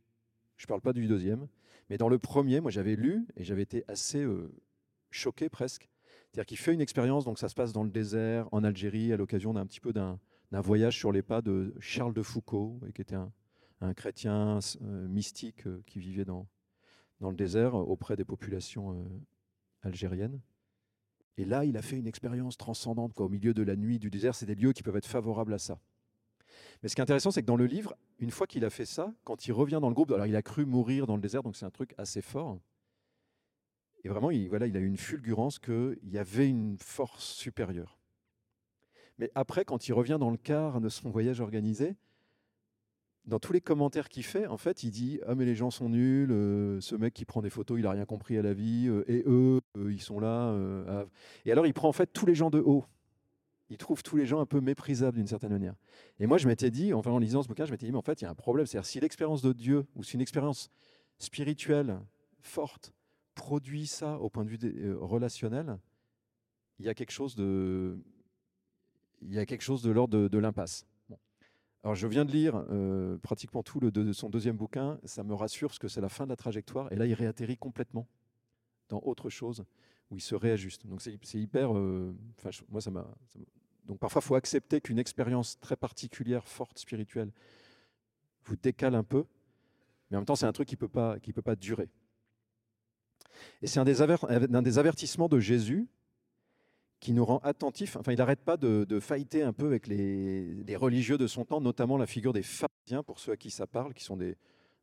Je 0.57 0.65
ne 0.65 0.67
parle 0.67 0.81
pas 0.81 0.93
du 0.93 1.07
deuxième, 1.07 1.47
mais 1.89 1.97
dans 1.97 2.09
le 2.09 2.19
premier, 2.19 2.61
moi 2.61 2.71
j'avais 2.71 2.95
lu 2.95 3.25
et 3.35 3.43
j'avais 3.43 3.63
été 3.63 3.83
assez 3.87 4.23
euh, 4.23 4.51
choqué 5.11 5.49
presque. 5.49 5.89
C'est-à-dire 6.33 6.47
qu'il 6.47 6.57
fait 6.57 6.73
une 6.73 6.81
expérience, 6.81 7.25
donc 7.25 7.37
ça 7.37 7.47
se 7.47 7.53
passe 7.53 7.73
dans 7.73 7.83
le 7.83 7.91
désert, 7.91 8.49
en 8.51 8.63
Algérie, 8.63 9.13
à 9.13 9.17
l'occasion 9.17 9.53
d'un 9.53 9.67
petit 9.67 9.79
peu 9.79 9.93
d'un 9.93 10.17
voyage 10.51 10.97
sur 10.97 11.11
les 11.11 11.21
pas 11.21 11.43
de 11.43 11.75
Charles 11.79 12.15
de 12.15 12.23
Foucault, 12.23 12.79
qui 12.95 13.01
était 13.03 13.15
un, 13.15 13.31
chrétien 13.93 14.57
euh, 14.81 15.07
mystique 15.09 15.67
euh, 15.67 15.83
qui 15.85 15.99
vivait 15.99 16.25
dans, 16.25 16.47
dans 17.19 17.29
le 17.29 17.35
désert 17.35 17.75
auprès 17.75 18.15
des 18.15 18.23
populations 18.23 19.05
algériennes. 19.83 20.39
Et 21.37 21.45
là, 21.45 21.65
il 21.65 21.77
a 21.77 21.83
fait 21.83 21.97
une 21.97 22.07
expérience 22.07 22.57
transcendante. 22.57 23.13
Quoi. 23.13 23.27
Au 23.27 23.29
milieu 23.29 23.53
de 23.53 23.61
la 23.61 23.75
nuit 23.75 23.99
du 23.99 24.09
désert, 24.09 24.33
c'est 24.33 24.47
des 24.47 24.55
lieux 24.55 24.73
qui 24.73 24.81
peuvent 24.81 24.95
être 24.95 25.05
favorables 25.05 25.53
à 25.53 25.59
ça. 25.59 25.79
Mais 26.81 26.89
ce 26.89 26.95
qui 26.95 27.01
est 27.01 27.03
intéressant, 27.03 27.29
c'est 27.29 27.41
que 27.41 27.47
dans 27.47 27.57
le 27.57 27.67
livre, 27.67 27.95
une 28.17 28.31
fois 28.31 28.47
qu'il 28.47 28.65
a 28.65 28.71
fait 28.71 28.85
ça, 28.85 29.13
quand 29.23 29.47
il 29.47 29.51
revient 29.51 29.79
dans 29.81 29.89
le 29.89 29.95
groupe, 29.95 30.11
alors 30.11 30.25
il 30.25 30.35
a 30.35 30.41
cru 30.41 30.65
mourir 30.65 31.05
dans 31.05 31.15
le 31.15 31.21
désert, 31.21 31.43
donc 31.43 31.55
c'est 31.55 31.65
un 31.65 31.71
truc 31.71 31.93
assez 31.97 32.21
fort. 32.23 32.59
Et 34.03 34.09
vraiment, 34.09 34.31
il, 34.31 34.49
voilà, 34.49 34.67
il 34.67 34.75
a 34.75 34.79
eu 34.79 34.85
une 34.85 34.97
fulgurance 34.97 35.59
qu'il 35.59 35.97
y 36.03 36.17
avait 36.17 36.47
une 36.47 36.77
force 36.77 37.23
supérieure. 37.23 37.97
Mais 39.17 39.31
après, 39.35 39.63
quand 39.63 39.87
il 39.87 39.93
revient 39.93 40.17
dans 40.19 40.31
le 40.31 40.37
quart 40.37 40.81
de 40.81 40.89
son 40.89 41.09
voyage 41.09 41.39
organisé, 41.39 41.95
dans 43.25 43.39
tous 43.39 43.53
les 43.53 43.61
commentaires 43.61 44.09
qu'il 44.09 44.23
fait, 44.23 44.47
en 44.47 44.57
fait, 44.57 44.83
il 44.83 44.91
dit 44.91 45.19
Ah, 45.25 45.35
mais 45.35 45.45
les 45.45 45.55
gens 45.55 45.71
sont 45.71 45.89
nuls, 45.89 46.31
euh, 46.31 46.81
ce 46.81 46.95
mec 46.95 47.13
qui 47.13 47.25
prend 47.25 47.41
des 47.41 47.49
photos, 47.49 47.79
il 47.79 47.83
n'a 47.83 47.91
rien 47.91 48.05
compris 48.05 48.37
à 48.37 48.41
la 48.41 48.53
vie, 48.53 48.87
euh, 48.89 49.09
et 49.09 49.23
eux, 49.25 49.61
euh, 49.77 49.93
ils 49.93 50.01
sont 50.01 50.19
là. 50.19 50.53
Et 51.45 51.51
alors, 51.51 51.65
il 51.65 51.73
prend 51.73 51.87
en 51.87 51.93
fait 51.93 52.07
tous 52.07 52.25
les 52.25 52.35
gens 52.35 52.49
de 52.49 52.59
haut. 52.59 52.85
Il 53.69 53.77
trouve 53.77 54.03
tous 54.03 54.17
les 54.17 54.25
gens 54.25 54.39
un 54.41 54.45
peu 54.45 54.59
méprisables 54.59 55.17
d'une 55.17 55.27
certaine 55.27 55.51
manière. 55.51 55.73
Et 56.19 56.27
moi, 56.27 56.37
je 56.37 56.47
m'étais 56.47 56.69
dit, 56.69 56.93
enfin, 56.93 57.11
en 57.11 57.17
lisant 57.17 57.41
ce 57.41 57.47
bouquin, 57.47 57.65
je 57.65 57.71
m'étais 57.71 57.85
dit 57.85 57.91
Mais 57.91 57.97
en 57.97 58.03
fait, 58.03 58.21
il 58.21 58.25
y 58.25 58.27
a 58.27 58.31
un 58.31 58.35
problème. 58.35 58.65
C'est-à-dire, 58.65 58.85
si 58.85 58.99
l'expérience 58.99 59.41
de 59.41 59.53
Dieu, 59.53 59.85
ou 59.95 60.03
si 60.03 60.15
une 60.15 60.21
expérience 60.21 60.69
spirituelle 61.17 61.99
forte 62.41 62.93
produit 63.35 63.87
ça 63.87 64.17
au 64.19 64.29
point 64.29 64.45
de 64.45 64.49
vue 64.49 64.93
relationnel, 64.95 65.77
il 66.79 66.85
y 66.85 66.89
a 66.89 66.93
quelque 66.93 67.11
chose 67.11 67.35
de. 67.35 67.97
Il 69.21 69.33
y 69.33 69.39
a 69.39 69.45
quelque 69.45 69.61
chose 69.61 69.81
de 69.81 69.91
l'ordre 69.91 70.27
de 70.27 70.37
l'impasse. 70.37 70.85
Alors, 71.83 71.95
je 71.95 72.07
viens 72.07 72.23
de 72.23 72.31
lire 72.31 72.65
euh, 72.69 73.17
pratiquement 73.17 73.61
tout 73.61 73.81
le 73.81 73.91
de 73.91 74.13
son 74.13 74.29
deuxième 74.29 74.55
bouquin. 74.55 74.99
Ça 75.03 75.23
me 75.23 75.33
rassure 75.33 75.67
parce 75.67 75.79
que 75.79 75.89
c'est 75.89 75.99
la 75.99 76.09
fin 76.09 76.23
de 76.23 76.29
la 76.29 76.37
trajectoire. 76.37 76.91
Et 76.93 76.95
là, 76.95 77.05
il 77.05 77.13
réatterrit 77.13 77.57
complètement 77.57 78.07
dans 78.87 79.01
autre 79.03 79.29
chose 79.29 79.65
où 80.09 80.17
il 80.17 80.21
se 80.21 80.33
réajuste. 80.33 80.87
Donc, 80.87 81.01
c'est 81.01 81.39
hyper. 81.39 81.75
Euh, 81.77 82.15
moi, 82.69 82.79
ça 82.79 82.89
m'a. 82.89 83.05
Donc, 83.85 83.99
parfois, 83.99 84.21
il 84.23 84.25
faut 84.25 84.35
accepter 84.35 84.79
qu'une 84.79 84.99
expérience 84.99 85.59
très 85.59 85.75
particulière, 85.75 86.47
forte, 86.47 86.79
spirituelle, 86.79 87.31
vous 88.45 88.55
décale 88.55 88.95
un 88.95 89.03
peu. 89.03 89.25
Mais 90.09 90.15
en 90.15 90.21
même 90.21 90.25
temps, 90.25 90.37
c'est 90.37 90.45
un 90.45 90.53
truc 90.53 90.69
qui 90.69 90.75
ne 90.75 90.79
peut, 90.79 90.87
pas, 90.87 91.17
peut 91.19 91.41
pas 91.41 91.57
durer. 91.57 91.89
Et 93.61 93.67
c'est 93.67 93.79
un, 93.79 93.85
un 93.85 94.61
des 94.61 94.77
avertissements 94.79 95.29
de 95.29 95.39
Jésus 95.39 95.87
qui 97.03 97.11
nous 97.11 97.25
rend 97.25 97.39
attentifs. 97.39 97.97
Enfin, 97.97 98.13
il 98.13 98.17
n'arrête 98.17 98.39
pas 98.39 98.55
de, 98.55 98.99
fighter 99.01 99.43
un 99.43 99.51
peu 99.51 99.65
avec 99.65 99.87
les, 99.87 100.75
religieux 100.77 101.17
de 101.17 101.27
son 101.27 101.43
temps, 101.43 101.59
notamment 101.59 101.97
la 101.97 102.05
figure 102.05 102.31
des 102.31 102.43
pharisiens, 102.43 103.03
pour 103.05 103.19
ceux 103.19 103.33
à 103.33 103.37
qui 103.37 103.51
ça 103.51 103.67
parle, 103.67 103.93
qui 103.93 104.05
sont 104.05 104.17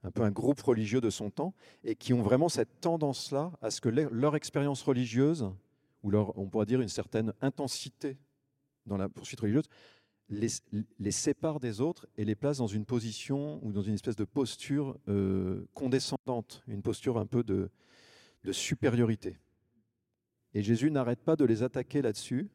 un 0.05 0.11
peu 0.11 0.21
un 0.21 0.31
groupe 0.31 0.61
religieux 0.61 1.01
de 1.01 1.09
son 1.09 1.31
temps, 1.31 1.55
et 1.83 1.97
qui 1.97 2.13
ont 2.13 2.21
vraiment 2.21 2.51
cette 2.51 2.83
tendance-là 2.83 3.53
à 3.63 3.71
ce 3.71 3.81
que 3.81 3.89
leur 3.89 4.37
expérience 4.37 4.83
religieuse, 4.83 5.51
ou 6.03 6.15
on 6.15 6.47
pourrait 6.47 6.67
dire 6.67 6.83
une 6.83 6.89
certaine 6.89 7.33
intensité 7.41 8.19
dans 8.85 8.99
la 8.99 9.09
poursuite 9.09 9.41
religieuse, 9.41 9.71
les, 10.29 10.49
les, 10.99 11.11
sépare 11.11 11.59
des 11.59 11.81
autres 11.81 12.07
et 12.19 12.27
les 12.27 12.35
place 12.35 12.59
dans 12.59 12.67
une 12.67 12.85
position 12.85 13.65
ou 13.65 13.73
dans 13.73 13.83
une 13.83 13.95
espèce 13.95 14.15
de 14.15 14.25
posture 14.25 14.97
euh, 15.09 15.67
condescendante, 15.73 16.63
une 16.69 16.83
posture 16.83 17.17
un 17.17 17.27
peu 17.27 17.43
de, 17.43 17.71
de 18.45 18.53
supériorité. 18.53 19.39
Et 20.55 20.63
Jésus 20.63 20.91
n'arrête 20.91 21.21
pas 21.21 21.37
de 21.37 21.45
les 21.45 21.63
attaquer 21.63 22.03
là-dessus 22.03 22.51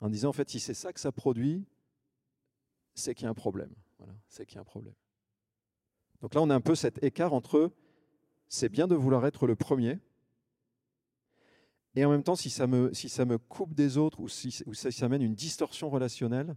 en 0.00 0.08
disant, 0.08 0.28
en 0.28 0.32
fait, 0.32 0.48
si 0.48 0.60
c'est 0.60 0.74
ça 0.74 0.92
que 0.92 1.00
ça 1.00 1.10
produit, 1.10 1.64
c'est 2.94 3.14
qu'il 3.14 3.24
y 3.24 3.26
a 3.26 3.30
un 3.30 3.34
problème. 3.34 3.74
Voilà, 3.98 4.14
c'est 4.28 4.46
qu'il 4.46 4.56
y 4.56 4.58
a 4.58 4.62
un 4.62 4.64
problème. 4.64 4.94
Donc 6.20 6.34
là, 6.34 6.42
on 6.42 6.50
a 6.50 6.54
un 6.54 6.60
peu 6.60 6.74
cet 6.74 7.02
écart 7.02 7.32
entre 7.32 7.72
c'est 8.48 8.68
bien 8.68 8.86
de 8.86 8.94
vouloir 8.94 9.26
être 9.26 9.46
le 9.46 9.56
premier, 9.56 9.98
et 11.94 12.04
en 12.04 12.10
même 12.10 12.22
temps, 12.22 12.36
si 12.36 12.48
ça 12.48 12.66
me, 12.66 12.92
si 12.94 13.08
ça 13.08 13.24
me 13.24 13.38
coupe 13.38 13.74
des 13.74 13.96
autres 13.96 14.20
ou 14.20 14.28
si, 14.28 14.52
ça, 14.52 15.04
amène 15.04 15.22
une 15.22 15.34
distorsion 15.34 15.90
relationnelle, 15.90 16.54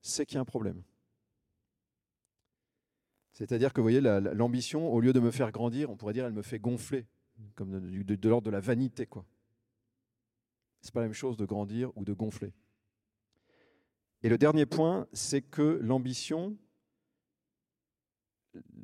c'est 0.00 0.24
qu'il 0.24 0.36
y 0.36 0.38
a 0.38 0.40
un 0.40 0.46
problème. 0.46 0.82
C'est-à-dire 3.32 3.72
que 3.72 3.80
vous 3.80 3.84
voyez, 3.84 4.00
l'ambition, 4.00 4.90
au 4.90 5.00
lieu 5.00 5.12
de 5.12 5.20
me 5.20 5.30
faire 5.30 5.52
grandir, 5.52 5.90
on 5.90 5.96
pourrait 5.96 6.14
dire, 6.14 6.24
elle 6.24 6.32
me 6.32 6.42
fait 6.42 6.58
gonfler, 6.58 7.06
comme 7.54 7.80
de, 7.80 8.28
l'ordre 8.28 8.46
de 8.46 8.50
la 8.50 8.60
vanité. 8.60 9.06
quoi. 9.06 9.24
C'est 10.80 10.92
pas 10.92 11.00
la 11.00 11.06
même 11.06 11.14
chose 11.14 11.36
de 11.36 11.44
grandir 11.44 11.90
ou 11.96 12.04
de 12.04 12.12
gonfler. 12.12 12.52
Et 14.22 14.28
le 14.28 14.38
dernier 14.38 14.66
point, 14.66 15.06
c'est 15.12 15.42
que 15.42 15.78
l'ambition, 15.82 16.56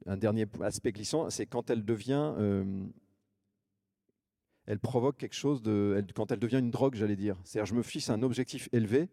un 0.07 0.17
dernier 0.17 0.47
aspect 0.61 0.93
glissant, 0.93 1.29
c'est 1.31 1.47
quand 1.47 1.71
elle 1.71 1.85
devient, 1.85 2.35
euh, 2.39 2.85
elle 4.67 4.79
provoque 4.79 5.17
quelque 5.19 5.35
chose 5.35 5.63
de, 5.63 6.05
quand 6.15 6.31
elle 6.31 6.39
devient 6.39 6.59
une 6.59 6.71
drogue, 6.71 6.95
j'allais 6.95 7.17
dire. 7.17 7.37
C'est-à-dire, 7.45 7.67
je 7.67 7.75
me 7.75 7.83
fixe 7.83 8.11
un 8.11 8.23
objectif 8.23 8.69
élevé, 8.73 9.09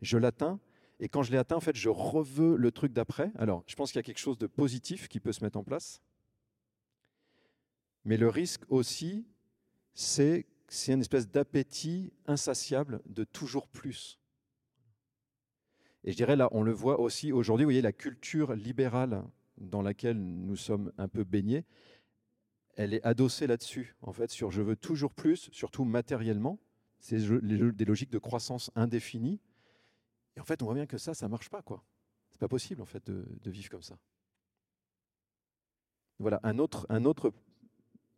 je 0.00 0.16
l'atteins, 0.16 0.58
et 0.98 1.08
quand 1.08 1.22
je 1.22 1.30
l'ai 1.30 1.38
atteint, 1.38 1.56
en 1.56 1.60
fait, 1.60 1.76
je 1.76 1.90
reveux 1.90 2.56
le 2.56 2.72
truc 2.72 2.92
d'après. 2.92 3.30
Alors, 3.36 3.62
je 3.66 3.74
pense 3.74 3.92
qu'il 3.92 3.98
y 3.98 4.00
a 4.00 4.02
quelque 4.02 4.18
chose 4.18 4.38
de 4.38 4.46
positif 4.46 5.08
qui 5.08 5.20
peut 5.20 5.32
se 5.32 5.44
mettre 5.44 5.58
en 5.58 5.64
place, 5.64 6.00
mais 8.06 8.16
le 8.16 8.28
risque 8.28 8.62
aussi, 8.70 9.26
c'est 9.92 10.46
c'est 10.68 10.92
une 10.92 11.00
espèce 11.00 11.28
d'appétit 11.28 12.12
insatiable 12.26 13.00
de 13.06 13.24
toujours 13.24 13.68
plus. 13.68 14.18
Et 16.04 16.12
je 16.12 16.16
dirais 16.16 16.36
là, 16.36 16.48
on 16.52 16.62
le 16.62 16.72
voit 16.72 17.00
aussi 17.00 17.32
aujourd'hui, 17.32 17.64
vous 17.64 17.68
voyez, 17.68 17.82
la 17.82 17.92
culture 17.92 18.54
libérale 18.54 19.24
dans 19.58 19.82
laquelle 19.82 20.18
nous 20.18 20.56
sommes 20.56 20.92
un 20.98 21.08
peu 21.08 21.24
baignés, 21.24 21.64
elle 22.76 22.94
est 22.94 23.02
adossée 23.04 23.46
là-dessus, 23.46 23.96
en 24.02 24.12
fait, 24.12 24.30
sur 24.30 24.50
je 24.50 24.62
veux 24.62 24.76
toujours 24.76 25.14
plus, 25.14 25.48
surtout 25.52 25.84
matériellement. 25.84 26.58
C'est 26.98 27.18
des 27.18 27.84
logiques 27.84 28.10
de 28.10 28.18
croissance 28.18 28.70
indéfinie. 28.74 29.40
Et 30.36 30.40
en 30.40 30.44
fait, 30.44 30.62
on 30.62 30.66
voit 30.66 30.74
bien 30.74 30.86
que 30.86 30.98
ça, 30.98 31.14
ça 31.14 31.26
ne 31.26 31.30
marche 31.30 31.48
pas, 31.48 31.62
quoi. 31.62 31.84
C'est 32.30 32.40
pas 32.40 32.48
possible, 32.48 32.82
en 32.82 32.86
fait, 32.86 33.06
de, 33.06 33.26
de, 33.42 33.50
vivre 33.50 33.70
comme 33.70 33.82
ça. 33.82 33.98
Voilà, 36.18 36.40
un 36.42 36.58
autre, 36.58 36.86
un 36.88 37.04
autre 37.04 37.32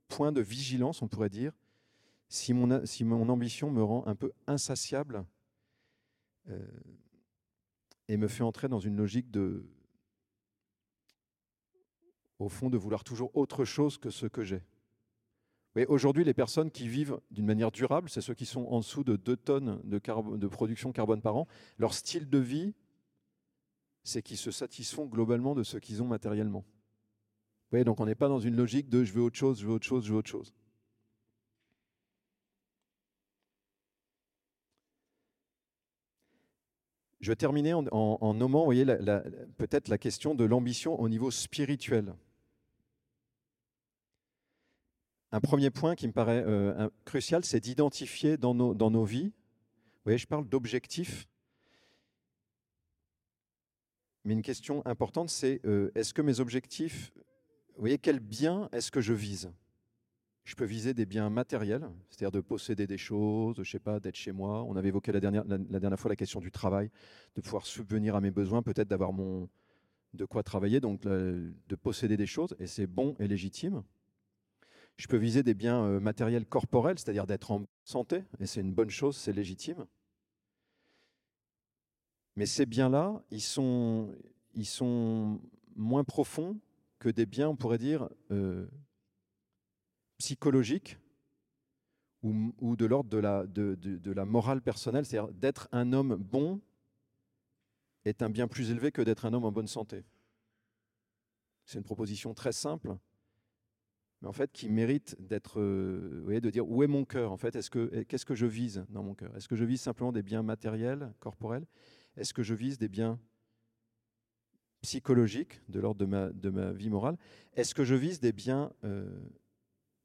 point 0.09 0.33
de 0.33 0.41
vigilance, 0.41 1.03
on 1.03 1.09
pourrait 1.09 1.29
dire, 1.29 1.53
si 2.29 2.53
mon, 2.53 3.29
ambition 3.29 3.71
me 3.71 3.83
rend 3.83 4.07
un 4.07 4.15
peu 4.15 4.33
insatiable 4.47 5.25
euh, 6.49 6.67
et 8.09 8.17
me 8.17 8.29
fait 8.29 8.43
entrer 8.43 8.69
dans 8.69 8.81
une 8.81 8.97
logique 8.97 9.31
de, 9.31 9.67
au 12.39 12.49
fond, 12.49 12.71
de 12.71 12.77
vouloir 12.77 13.05
toujours 13.05 13.35
autre 13.37 13.65
chose 13.65 13.99
que 13.99 14.11
ce 14.11 14.27
que 14.27 14.45
j'ai. 14.45 14.63
Aujourd'hui, 15.87 16.25
les 16.25 16.35
personnes 16.35 16.73
qui 16.73 16.89
vivent 16.89 17.21
d'une 17.31 17.47
manière 17.47 17.71
durable, 17.71 18.11
c'est 18.11 18.21
ceux 18.21 18.35
qui 18.35 18.47
sont 18.47 18.65
en 18.65 18.81
dessous 18.81 19.05
de 19.05 19.15
2 19.15 19.37
tonnes 19.37 19.81
de, 19.85 20.01
de 20.37 20.47
production 20.49 20.91
carbone 20.91 21.23
par 21.23 21.37
an. 21.37 21.47
Leur 21.79 21.95
style 21.95 22.29
de 22.29 22.39
vie, 22.39 22.75
c'est 24.03 24.23
qu'ils 24.23 24.39
se 24.39 24.51
satisfont 24.51 25.07
globalement 25.07 25.55
de 25.55 25.63
ce 25.63 25.79
qu'ils 25.79 26.03
ont 26.03 26.07
matériellement. 26.07 26.65
Vous 27.71 27.85
donc 27.85 28.01
on 28.01 28.07
n'est 28.07 28.15
pas 28.15 28.29
dans 28.29 28.41
une 28.41 28.57
logique 28.57 28.89
de 28.89 29.05
je 29.05 29.13
veux 29.13 29.23
autre 29.23 29.37
chose, 29.37 29.61
je 29.61 29.67
veux 29.67 29.73
autre 29.75 29.87
chose, 29.87 30.05
je 30.07 30.13
veux 30.13 30.19
autre 30.19 30.31
chose. 30.31 30.55
Je 37.21 37.31
vais 37.33 37.37
terminer 37.37 37.75
en, 37.75 38.35
nommant 38.35 38.65
voyez, 38.65 38.87
peut-être 39.59 39.89
la 39.89 39.99
question 39.99 40.35
de 40.35 40.45
l'ambition 40.45 40.99
au 41.01 41.09
niveau 41.09 41.31
spirituel. 41.31 42.15
Un 45.33 45.41
premier 45.41 45.71
point 45.71 45.95
qui 45.95 46.07
me 46.07 46.13
paraît 46.13 46.43
euh, 46.47 46.89
crucial, 47.05 47.45
c'est 47.45 47.61
d'identifier 47.61 48.39
dans 48.39 48.55
nos, 48.55 48.73
dans 48.73 48.91
nos 48.91 49.05
vies, 49.05 49.33
vous 50.07 50.17
je 50.17 50.27
parle 50.27 50.49
d'objectifs, 50.49 51.29
mais 54.25 54.33
une 54.33 54.43
question 54.43 54.85
importante, 54.87 55.29
c'est 55.29 55.61
euh, 55.67 55.91
est-ce 55.95 56.15
que 56.15 56.23
mes 56.23 56.41
objectifs, 56.41 57.13
vous 57.79 57.83
voyez, 57.83 57.99
quel 57.99 58.19
bien 58.19 58.69
est-ce 58.73 58.91
que 58.91 59.01
je 59.01 59.13
vise? 59.13 59.53
Je 60.43 60.57
peux 60.57 60.65
viser 60.65 60.95
des 60.95 61.07
biens 61.07 61.31
matériels, 61.31 61.89
c'est-à-dire 62.11 62.33
de 62.33 62.41
posséder 62.41 62.89
des 62.89 62.99
choses, 62.99 63.63
je 63.63 63.71
sais 63.71 63.79
pas, 63.79 64.01
d'être 64.01 64.17
chez 64.17 64.33
moi. 64.33 64.65
On 64.65 64.75
avait 64.75 64.89
évoqué 64.89 65.13
la 65.13 65.21
dernière, 65.21 65.45
la, 65.47 65.79
dernière 65.79 66.01
fois 66.01 66.09
la 66.09 66.17
question 66.17 66.41
du 66.41 66.51
travail, 66.51 66.91
de 67.37 67.41
pouvoir 67.41 67.67
subvenir 67.67 68.17
à 68.17 68.21
mes 68.21 68.33
besoins, 68.33 68.63
peut-être 68.63 68.89
d'avoir 68.89 69.13
mon 69.13 69.49
de 70.13 70.25
quoi 70.25 70.43
travailler, 70.43 70.81
donc 70.81 71.03
de 71.03 71.77
posséder 71.81 72.17
des 72.17 72.27
choses, 72.27 72.57
et 72.59 72.67
c'est 72.67 72.89
bon 72.89 73.15
et 73.21 73.29
légitime. 73.29 73.85
Je 74.97 75.07
peux 75.07 75.17
viser 75.17 75.45
des 75.45 75.55
biens 75.55 75.85
euh, 75.85 76.01
matériels 76.01 76.47
corporels, 76.47 76.99
c'est-à-dire 76.99 77.29
d'être 77.29 77.53
en 77.53 77.67
santé, 77.85 78.25
et 78.41 78.47
c'est 78.47 78.61
une 78.61 78.75
bonne 78.75 78.91
chose, 78.91 79.17
c'est 79.17 79.33
légitime. 79.33 79.87
Mais 82.35 82.47
ces 82.47 82.67
biens-là, 82.67 83.23
ils 83.31 83.41
sont, 83.41 84.13
ils 84.55 84.67
sont 84.67 85.41
moins 85.77 86.03
profonds 86.03 86.59
que 86.99 87.09
des 87.09 87.27
biens, 87.27 87.49
on 87.49 87.57
pourrait 87.57 87.79
dire, 87.79 88.09
euh, 88.31 88.67
psychologique 90.19 90.99
ou, 92.23 92.75
de 92.77 92.85
l'ordre 92.85 93.09
de 93.09 94.13
la, 94.13 94.25
morale 94.25 94.61
personnelle, 94.61 95.07
c'est-à-dire 95.07 95.33
d'être 95.33 95.69
un 95.71 95.93
homme 95.93 96.17
bon 96.17 96.61
est 98.05 98.23
un 98.23 98.31
bien 98.31 98.49
plus 98.49 98.71
élevé 98.71 98.91
que 98.91 99.03
d'être 99.03 99.25
un 99.25 99.33
homme 99.33 99.45
en 99.45 99.53
bonne 99.53 99.69
santé. 99.69 100.05
C'est 101.65 101.79
une 101.79 101.85
proposition 101.85 102.35
très 102.35 102.53
simple, 102.53 102.97
mais 104.21 104.29
en 104.29 104.33
fait 104.33 104.51
qui 104.51 104.69
mérite 104.69 105.17
d'être, 105.21 105.61
euh, 105.61 106.17
vous 106.19 106.25
voyez, 106.25 106.41
de 106.41 106.51
dire 106.51 106.69
où 106.69 106.83
est 106.83 106.89
mon 106.89 107.05
cœur 107.05 107.31
en 107.31 107.37
fait 107.37 107.55
Est-ce 107.55 107.71
que 107.71 108.03
qu'est-ce 108.03 108.27
que 108.27 108.35
je 108.35 108.47
vise 108.47 108.85
dans 108.89 109.03
mon 109.03 109.15
cœur? 109.15 109.37
Est-ce 109.37 109.47
que 109.47 109.57
je 109.57 109.65
vise 109.65 109.81
simplement 109.81 110.11
des 110.11 110.23
biens 110.23 110.43
matériels, 110.43 111.13
corporels? 111.21 111.67
Est-ce 112.17 112.35
que 112.35 112.43
je 112.43 112.55
vise 112.55 112.79
des 112.79 112.89
biens 112.89 113.21
psychologiques 114.81 115.61
de 115.69 115.81
l'ordre 115.81 116.05
de 116.33 116.51
ma, 116.51 116.73
vie 116.73 116.91
morale 116.91 117.17
Est-ce 117.55 117.75
que 117.75 117.85
je 117.85 117.95
vise 117.95 118.21
des 118.21 118.33
biens 118.33 118.73
euh, 118.85 119.19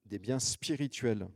des 0.06 0.20
biens 0.20 0.40
spirituels? 0.40 1.28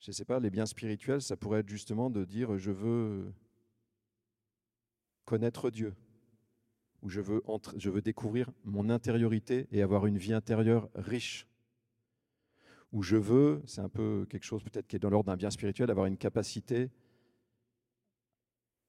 Je 0.00 0.10
ne 0.10 0.14
sais 0.14 0.24
pas, 0.24 0.40
les 0.40 0.50
biens 0.50 0.66
spirituels, 0.66 1.20
ça 1.20 1.36
pourrait 1.36 1.60
être 1.60 1.68
justement 1.68 2.08
de 2.08 2.24
dire 2.24 2.56
je 2.56 2.70
veux 2.70 3.32
connaître 5.24 5.70
Dieu, 5.70 5.94
ou 7.02 7.10
je 7.10 7.20
veux, 7.20 7.42
je 7.76 7.90
veux 7.90 8.00
découvrir 8.00 8.50
mon 8.64 8.88
intériorité 8.88 9.68
et 9.72 9.82
avoir 9.82 10.06
une 10.06 10.16
vie 10.16 10.32
intérieure 10.32 10.88
riche, 10.94 11.46
ou 12.92 13.02
je 13.02 13.16
veux, 13.16 13.62
c'est 13.66 13.82
un 13.82 13.90
peu 13.90 14.26
quelque 14.30 14.44
chose 14.44 14.62
peut-être 14.62 14.86
qui 14.86 14.96
est 14.96 14.98
dans 14.98 15.10
l'ordre 15.10 15.26
d'un 15.26 15.36
bien 15.36 15.50
spirituel, 15.50 15.90
avoir 15.90 16.06
une 16.06 16.16
capacité 16.16 16.90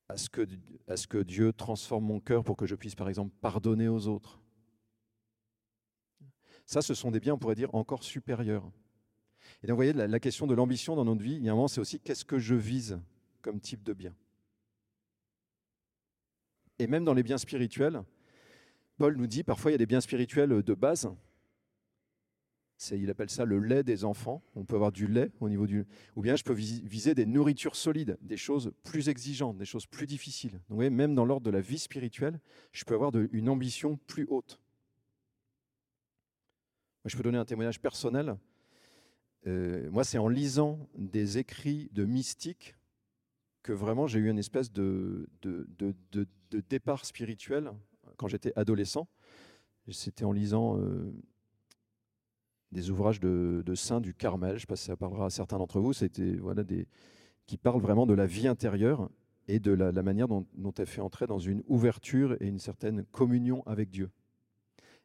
à 0.10 0.18
ce, 0.18 0.30
que, 0.30 1.22
Dieu 1.22 1.54
transforme 1.54 2.06
mon 2.06 2.20
cœur 2.20 2.44
pour 2.44 2.58
que 2.58 2.66
je 2.66 2.76
puisse 2.76 2.96
par 2.96 3.08
exemple 3.08 3.34
pardonner 3.42 3.88
aux 3.88 4.08
autres 4.08 4.40
ça, 6.70 6.84
ce 6.84 6.94
sont 6.94 7.10
des 7.10 7.20
biens, 7.20 7.34
on 7.34 7.40
pourrait 7.40 7.56
dire, 7.56 7.74
encore 7.74 8.04
supérieurs. 8.04 8.64
Et 9.64 9.68
donc, 9.68 9.72
vous 9.72 9.78
voyez, 9.78 9.94
la, 9.94 10.20
question 10.20 10.46
de 10.46 10.54
l'ambition 10.54 10.96
dans 10.96 11.04
notre 11.04 11.24
vie, 11.24 11.34
il 11.34 11.44
y 11.44 11.50
a 11.50 11.52
un 11.52 11.56
moment, 11.56 11.68
c'est 11.68 11.82
aussi 11.82 12.00
qu'est-ce 12.00 12.24
que 12.24 12.38
je 12.38 12.54
vise 12.54 13.00
comme 13.42 13.60
type 13.60 13.82
de 13.82 13.92
bien. 13.92 14.14
Et 16.78 16.86
même 16.86 17.04
dans 17.06 17.16
les 17.16 17.24
biens 17.24 17.40
spirituels, 17.40 18.04
Paul 19.00 19.18
nous 19.18 19.26
dit 19.26 19.44
parfois 19.44 19.72
il 19.72 19.74
y 19.74 19.76
a 19.76 19.80
des 19.80 19.88
biens 19.88 20.00
spirituels 20.00 20.62
de 20.62 20.74
base. 20.76 21.12
Il 22.92 23.10
appelle 23.10 23.30
ça 23.30 23.46
le 23.46 23.60
lait 23.60 23.84
des 23.84 24.06
enfants. 24.06 24.42
On 24.56 24.64
peut 24.64 24.76
avoir 24.76 24.92
du 24.92 25.08
lait 25.08 25.32
au 25.40 25.50
niveau 25.50 25.68
du. 25.68 25.86
Ou 26.16 26.22
bien 26.22 26.36
je 26.36 26.44
peux 26.44 26.54
viser 26.54 27.14
des 27.14 27.26
nourritures 27.26 27.76
solides, 27.76 28.18
des 28.22 28.38
choses 28.38 28.72
plus 28.84 29.10
exigeantes, 29.10 29.58
des 29.58 29.66
choses 29.66 29.86
plus 29.86 30.08
difficiles. 30.08 30.52
Donc, 30.52 30.62
vous 30.70 30.76
voyez, 30.76 30.90
même 30.90 31.14
dans 31.14 31.26
l'ordre 31.26 31.46
de 31.46 31.52
la 31.52 31.62
vie 31.62 31.80
spirituelle, 31.80 32.40
je 32.72 32.86
peux 32.86 32.94
avoir 32.94 33.12
une 33.32 33.50
ambition 33.50 33.98
plus 34.08 34.26
haute 34.30 34.60
je 37.06 37.18
peux 37.18 37.24
donner 37.24 37.38
un 37.38 37.46
témoignage 37.46 37.80
personnel. 37.80 38.38
euh, 39.48 39.90
moi, 39.92 40.04
c'est 40.04 40.18
en 40.18 40.28
lisant 40.28 40.80
des 40.96 41.38
écrits 41.38 41.90
de 41.94 42.06
mystiques 42.06 42.76
que 43.64 43.74
vraiment 43.74 44.08
j'ai 44.08 44.20
eu 44.20 44.30
une 44.30 44.40
espèce 44.40 44.72
de, 44.72 45.28
départ 46.70 47.06
spirituel 47.06 47.72
quand 48.18 48.28
j'étais 48.28 48.54
adolescent. 48.56 49.08
C'était 49.92 50.26
en 50.26 50.32
lisant 50.32 50.78
euh, 50.78 51.12
des 52.72 52.90
ouvrages 52.92 53.20
de, 53.20 53.74
saints 53.76 54.02
du 54.02 54.14
Carmel, 54.14 54.52
je 54.52 54.56
ne 54.56 54.60
sais 54.60 54.68
pas 54.68 54.76
si 54.76 54.86
ça 54.86 54.96
parlera 54.96 55.26
à 55.26 55.30
certains 55.30 55.58
d'entre 55.58 55.80
vous, 55.80 55.94
c'était 55.94 56.36
voilà, 56.36 56.64
des, 56.64 56.88
qui 57.46 57.58
parlent 57.58 57.82
vraiment 57.82 58.06
de 58.06 58.14
la 58.14 58.26
vie 58.26 58.48
intérieure 58.48 59.10
et 59.48 59.60
de 59.60 59.72
la, 59.72 59.92
manière 60.04 60.28
dont, 60.28 60.46
dont 60.54 60.74
elle 60.74 60.86
fait 60.86 61.02
entrer 61.02 61.26
dans 61.26 61.40
une 61.40 61.64
ouverture 61.68 62.38
et 62.40 62.48
une 62.48 62.60
certaine 62.60 63.04
communion 63.06 63.64
avec 63.66 63.90
Dieu. 63.90 64.12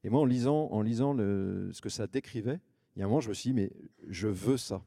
Et 0.02 0.10
moi, 0.10 0.20
en 0.20 0.26
lisant, 0.26 0.68
en 0.70 0.82
lisant 0.82 1.16
ce 1.16 1.80
que 1.80 1.88
ça 1.88 2.06
décrivait, 2.06 2.60
il 2.94 3.00
y 3.00 3.02
a 3.02 3.06
un 3.06 3.08
moment, 3.08 3.20
je 3.20 3.30
me 3.30 3.34
suis 3.34 3.50
dit, 3.50 3.54
mais 3.54 3.72
je 4.08 4.28
veux 4.28 4.58
ça. 4.58 4.84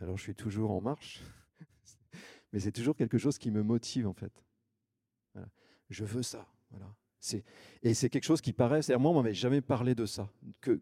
Alors, 0.00 0.16
je 0.16 0.22
suis 0.22 0.34
toujours 0.34 0.70
en 0.70 0.80
marche, 0.80 1.22
mais 2.52 2.60
c'est 2.60 2.72
toujours 2.72 2.96
quelque 2.96 3.18
chose 3.18 3.36
qui 3.36 3.50
me 3.50 3.62
motive, 3.62 4.08
en 4.08 4.14
fait. 4.14 4.32
Je 5.90 6.04
veux 6.04 6.22
ça. 6.22 6.46
Voilà. 6.70 6.94
Et 7.82 7.94
c'est 7.94 8.08
quelque 8.08 8.24
chose 8.24 8.40
qui 8.40 8.52
paraît, 8.52 8.82
c'est-à-dire 8.82 9.00
moi, 9.00 9.10
on 9.10 9.22
m'avait 9.22 9.34
jamais 9.34 9.60
parlé 9.60 9.94
de 9.94 10.06
ça, 10.06 10.30
que, 10.60 10.80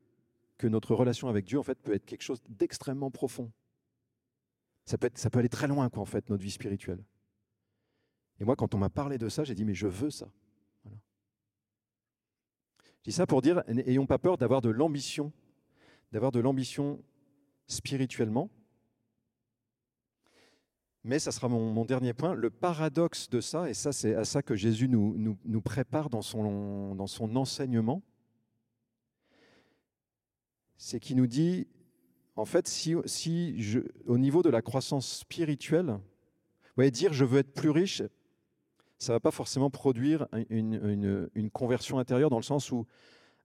notre 0.65 0.95
relation 0.95 1.29
avec 1.29 1.45
Dieu, 1.45 1.59
en 1.59 1.63
fait, 1.63 1.79
peut 1.81 1.95
être 1.95 2.05
quelque 2.05 2.23
chose 2.23 2.43
d'extrêmement 2.49 3.11
profond. 3.11 3.51
Ça 4.85 4.99
peut, 4.99 5.07
être, 5.07 5.19
ça 5.19 5.31
peut 5.31 5.39
aller 5.39 5.49
très 5.49 5.69
loin, 5.69 5.89
quoi, 5.91 6.03
en 6.03 6.07
fait, 6.07 6.29
notre 6.31 6.43
vie 6.43 6.51
spirituelle. 6.51 7.03
Et 8.41 8.45
moi, 8.45 8.57
quand 8.57 8.75
on 8.75 8.79
m'a 8.79 8.91
parlé 8.91 9.19
de 9.19 9.29
ça, 9.29 9.45
j'ai 9.45 9.55
dit, 9.55 9.65
mais 9.65 9.75
je 9.75 9.87
veux 9.87 10.11
ça. 10.11 10.29
Je 12.99 13.05
dis 13.05 13.13
ça 13.13 13.27
pour 13.27 13.43
dire, 13.43 13.63
n'ayons 13.69 14.07
pas 14.07 14.19
peur 14.19 14.37
d'avoir 14.37 14.61
de 14.61 14.71
l'ambition, 14.71 15.33
d'avoir 16.13 16.33
de 16.33 16.41
l'ambition 16.41 17.03
spirituellement. 17.67 18.51
Mais 21.05 21.19
ça 21.19 21.33
sera 21.33 21.49
mon, 21.49 21.85
dernier 21.85 22.13
point. 22.13 22.35
Le 22.35 22.51
paradoxe 22.51 23.31
de 23.31 23.41
ça, 23.41 23.71
et 23.71 23.75
ça 23.75 23.93
c'est 23.93 24.15
à 24.15 24.25
ça 24.25 24.43
que 24.43 24.57
Jésus 24.57 24.89
nous, 24.89 25.61
prépare 25.61 26.11
dans 26.11 26.23
son, 26.23 26.97
enseignement, 27.35 28.03
c'est 30.77 31.01
qu'il 31.01 31.17
nous 31.17 31.27
dit, 31.27 31.67
en 32.37 32.45
fait, 32.45 32.69
si, 32.69 32.95
au 34.07 34.19
niveau 34.19 34.43
de 34.43 34.51
la 34.51 34.63
croissance 34.63 35.19
spirituelle, 35.19 35.87
vous 35.87 36.83
voyez, 36.83 36.91
dire 36.91 37.13
je 37.13 37.25
veux 37.25 37.39
être 37.39 37.53
plus 37.53 37.71
riche, 37.71 38.03
ça 38.99 39.13
ne 39.13 39.17
va 39.17 39.21
pas 39.21 39.31
forcément 39.31 39.71
produire 39.71 40.27
une, 40.51 41.51
conversion 41.53 41.99
intérieure 41.99 42.31
dans 42.31 42.37
le 42.37 42.43
sens 42.43 42.73
où 42.73 42.87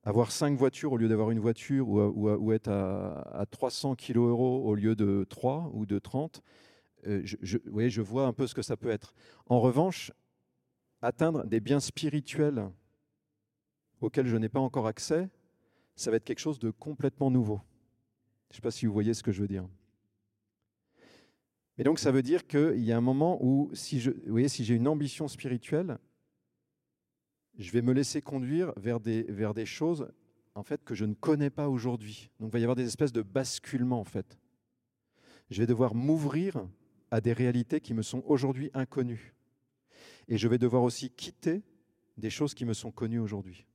avoir 0.04 0.32
cinq 0.32 0.58
voitures 0.58 0.92
au 0.92 0.98
lieu 0.98 1.08
d'avoir 1.08 1.32
une 1.32 1.40
voiture 1.40 1.88
ou, 1.88 2.52
être 2.52 2.70
à, 2.70 3.46
300 3.50 3.96
kg 3.96 4.18
euros 4.18 4.64
au 4.66 4.76
lieu 4.76 4.96
de 4.96 5.26
3 5.30 5.72
ou 5.74 5.86
de 5.86 6.00
30, 6.00 6.42
euh, 7.08 7.22
je, 7.24 7.58
je 7.64 8.02
vois 8.02 8.26
un 8.26 8.34
peu 8.34 8.48
ce 8.48 8.56
que 8.56 8.62
ça 8.62 8.78
peut 8.78 8.90
être. 8.90 9.14
En 9.48 9.60
revanche, 9.60 10.12
atteindre 11.02 11.46
des 11.46 11.60
biens 11.60 11.80
spirituels 11.80 12.70
auxquels 14.02 14.28
je 14.28 14.38
n'ai 14.38 14.50
pas 14.50 14.60
encore 14.60 14.88
accès, 14.88 15.30
ça 15.96 16.12
va 16.12 16.18
être 16.18 16.24
quelque 16.24 16.40
chose 16.40 16.60
de 16.60 16.72
complètement 16.72 17.30
nouveau. 17.30 17.62
Je 18.50 18.54
ne 18.54 18.56
sais 18.56 18.62
pas 18.62 18.72
si 18.72 18.86
vous 18.86 18.94
voyez 18.94 19.14
ce 19.14 19.24
que 19.24 19.32
je 19.32 19.42
veux 19.42 19.48
dire. 19.48 19.68
Et 21.78 21.84
donc 21.84 22.00
ça 22.00 22.12
veut 22.12 22.22
dire 22.22 22.46
qu'il 22.46 22.84
y 22.84 22.92
a 22.92 22.98
un 22.98 23.02
moment 23.02 23.44
où, 23.44 23.70
si 23.74 24.00
je, 24.00 24.12
vous 24.12 24.32
voyez, 24.32 24.48
si 24.48 24.64
j'ai 24.64 24.76
une 24.76 24.88
ambition 24.88 25.28
spirituelle, 25.28 25.98
je 27.58 27.72
vais 27.72 27.82
me 27.82 27.94
laisser 27.94 28.22
conduire 28.22 28.74
vers 28.78 29.00
des, 29.00 29.24
vers 29.24 29.54
des 29.54 29.66
choses 29.66 30.12
en 30.56 30.64
fait 30.64 30.84
que 30.84 30.96
je 30.96 31.06
ne 31.06 31.14
connais 31.14 31.50
pas 31.50 31.70
aujourd'hui. 31.70 32.30
Donc 32.40 32.50
il 32.50 32.54
va 32.54 32.60
y 32.60 32.64
avoir 32.64 32.76
des 32.76 32.86
espèces 32.86 33.12
de 33.12 33.22
basculements 33.22 34.00
en 34.00 34.06
fait. 34.06 34.38
Je 35.50 35.60
vais 35.62 35.68
devoir 35.68 35.96
m'ouvrir 35.96 36.68
à 37.13 37.21
des 37.21 37.32
réalités 37.32 37.80
qui 37.80 37.93
me 37.93 38.02
sont 38.02 38.23
aujourd'hui 38.26 38.71
inconnues. 38.73 39.36
Et 40.28 40.39
je 40.39 40.47
vais 40.47 40.58
devoir 40.58 40.82
aussi 40.82 41.12
quitter 41.12 41.62
des 42.17 42.32
choses 42.32 42.56
qui 42.56 42.65
me 42.65 42.73
sont 42.73 42.91
connues 42.91 43.19
aujourd'hui. 43.19 43.67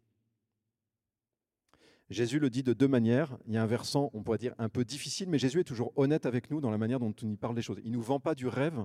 Jésus 2.11 2.41
le 2.41 2.51
dit 2.51 2.65
de 2.65 2.73
deux 2.73 2.89
manières. 2.89 3.39
Il 3.47 3.55
y 3.55 3.57
a 3.57 3.63
un 3.63 3.67
versant, 3.67 4.11
on 4.13 4.25
pourrait 4.25 4.39
dire, 4.39 4.57
un 4.59 4.69
peu 4.69 4.85
difficile, 4.85 5.29
mais 5.29 5.39
Jésus 5.39 5.61
est 5.61 5.65
toujours 5.65 5.93
honnête 5.95 6.27
avec 6.27 6.51
nous 6.51 6.61
dans 6.61 6.73
la 6.73 6.79
manière 6.79 6.99
dont 6.99 7.15
on 7.23 7.31
y 7.31 7.37
parle 7.37 7.55
des 7.55 7.63
choses. 7.63 7.79
Il 7.85 7.93
ne 7.93 7.97
nous 7.99 8.03
vend 8.03 8.19
pas 8.19 8.35
du 8.35 8.49
rêve, 8.49 8.85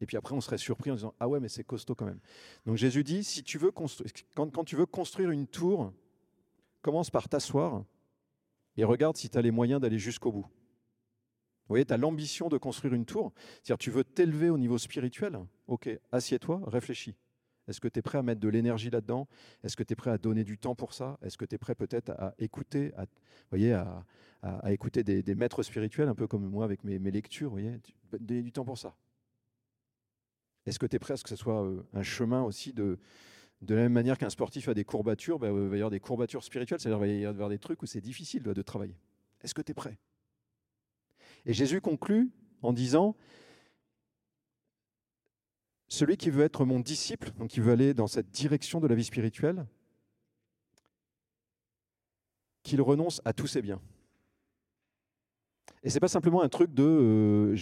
et 0.00 0.06
puis 0.06 0.16
après 0.16 0.34
on 0.34 0.40
serait 0.40 0.56
surpris 0.56 0.90
en 0.90 0.94
disant 0.94 1.14
Ah 1.20 1.28
ouais, 1.28 1.38
mais 1.38 1.50
c'est 1.50 1.64
costaud 1.64 1.94
quand 1.94 2.06
même. 2.06 2.20
Donc 2.64 2.76
Jésus 2.76 3.04
dit 3.04 3.24
si 3.24 3.42
tu 3.42 3.58
veux 3.58 3.72
quand, 3.72 3.88
quand 4.34 4.64
tu 4.64 4.74
veux 4.74 4.86
construire 4.86 5.30
une 5.30 5.46
tour, 5.46 5.92
commence 6.80 7.10
par 7.10 7.28
t'asseoir 7.28 7.84
et 8.78 8.84
regarde 8.84 9.18
si 9.18 9.28
tu 9.28 9.36
as 9.36 9.42
les 9.42 9.50
moyens 9.50 9.82
d'aller 9.82 9.98
jusqu'au 9.98 10.32
bout. 10.32 10.46
Vous 11.66 11.72
voyez, 11.72 11.84
tu 11.86 11.94
as 11.94 11.96
l'ambition 11.96 12.48
de 12.48 12.58
construire 12.58 12.92
une 12.92 13.06
tour, 13.06 13.32
c'est-à-dire 13.62 13.78
tu 13.78 13.90
veux 13.90 14.04
t'élever 14.04 14.50
au 14.50 14.58
niveau 14.58 14.76
spirituel, 14.76 15.38
ok, 15.66 15.88
assieds-toi, 16.12 16.60
réfléchis. 16.66 17.16
Est-ce 17.66 17.80
que 17.80 17.88
tu 17.88 17.98
es 17.98 18.02
prêt 18.02 18.18
à 18.18 18.22
mettre 18.22 18.40
de 18.40 18.48
l'énergie 18.48 18.90
là-dedans? 18.90 19.26
Est-ce 19.62 19.76
que 19.76 19.82
tu 19.82 19.94
es 19.94 19.96
prêt 19.96 20.10
à 20.10 20.18
donner 20.18 20.44
du 20.44 20.58
temps 20.58 20.74
pour 20.74 20.92
ça? 20.92 21.18
Est-ce 21.22 21.38
que 21.38 21.46
tu 21.46 21.54
es 21.54 21.58
prêt 21.58 21.74
peut-être 21.74 22.10
à 22.10 22.34
écouter, 22.38 22.92
à, 22.96 23.06
voyez, 23.50 23.72
à, 23.72 24.72
écouter 24.72 25.02
des, 25.02 25.34
maîtres 25.34 25.62
spirituels, 25.62 26.08
un 26.08 26.14
peu 26.14 26.26
comme 26.26 26.46
moi 26.46 26.64
avec 26.64 26.84
mes, 26.84 26.98
lectures, 27.10 27.50
voyez, 27.50 27.80
donner 28.20 28.42
du 28.42 28.52
temps 28.52 28.66
pour 28.66 28.76
ça. 28.76 28.94
Est-ce 30.66 30.78
que 30.78 30.86
tu 30.86 30.96
es 30.96 30.98
prêt 30.98 31.14
à 31.14 31.16
ce 31.16 31.22
que 31.22 31.30
ce 31.30 31.36
soit 31.36 31.64
euh, 31.64 31.82
un 31.92 32.02
chemin 32.02 32.42
aussi 32.42 32.72
de, 32.72 32.98
de 33.60 33.74
la 33.74 33.82
même 33.82 33.92
manière 33.92 34.16
qu'un 34.16 34.30
sportif 34.30 34.68
a 34.68 34.74
des 34.74 34.84
courbatures, 34.84 35.38
bah, 35.38 35.48
il 35.48 35.68
va 35.68 35.76
y 35.76 35.80
avoir 35.80 35.90
des 35.90 36.00
courbatures 36.00 36.42
spirituelles, 36.42 36.80
c'est-à-dire 36.80 37.00
qu'il 37.00 37.08
va 37.08 37.20
y 37.20 37.26
avoir 37.26 37.48
des 37.48 37.58
trucs 37.58 37.82
où 37.82 37.86
c'est 37.86 38.00
difficile 38.00 38.42
de 38.42 38.62
travailler. 38.62 38.96
Est-ce 39.42 39.54
que 39.54 39.62
tu 39.62 39.72
es 39.72 39.74
prêt? 39.74 39.98
Et 41.46 41.52
Jésus 41.52 41.80
conclut 41.80 42.30
en 42.62 42.72
disant, 42.72 43.16
celui 45.88 46.16
qui 46.16 46.30
veut 46.30 46.44
être 46.44 46.64
mon 46.64 46.80
disciple, 46.80 47.30
donc 47.38 47.50
qui 47.50 47.60
veut 47.60 47.72
aller 47.72 47.94
dans 47.94 48.06
cette 48.06 48.30
direction 48.30 48.80
de 48.80 48.86
la 48.86 48.94
vie 48.94 49.04
spirituelle, 49.04 49.66
qu'il 52.62 52.80
renonce 52.80 53.20
à 53.24 53.32
tous 53.32 53.46
ses 53.46 53.62
biens. 53.62 53.80
Et 55.82 55.90
c'est 55.90 56.00
pas 56.00 56.08
simplement 56.08 56.42
un 56.42 56.48
truc 56.48 56.72
de, 56.72 56.82
euh, 56.82 57.54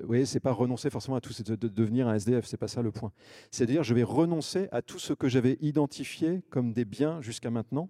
vous 0.00 0.06
voyez, 0.06 0.26
c'est 0.26 0.40
pas 0.40 0.52
renoncer 0.52 0.90
forcément 0.90 1.16
à 1.16 1.22
tout, 1.22 1.32
c'est 1.32 1.50
de, 1.50 1.68
devenir 1.68 2.06
un 2.06 2.14
SDF, 2.14 2.44
c'est 2.44 2.58
pas 2.58 2.68
ça 2.68 2.82
le 2.82 2.92
point. 2.92 3.12
C'est 3.50 3.64
à 3.64 3.66
dire, 3.66 3.82
je 3.82 3.94
vais 3.94 4.02
renoncer 4.02 4.68
à 4.72 4.82
tout 4.82 4.98
ce 4.98 5.14
que 5.14 5.26
j'avais 5.26 5.56
identifié 5.62 6.42
comme 6.50 6.74
des 6.74 6.84
biens 6.84 7.22
jusqu'à 7.22 7.50
maintenant 7.50 7.88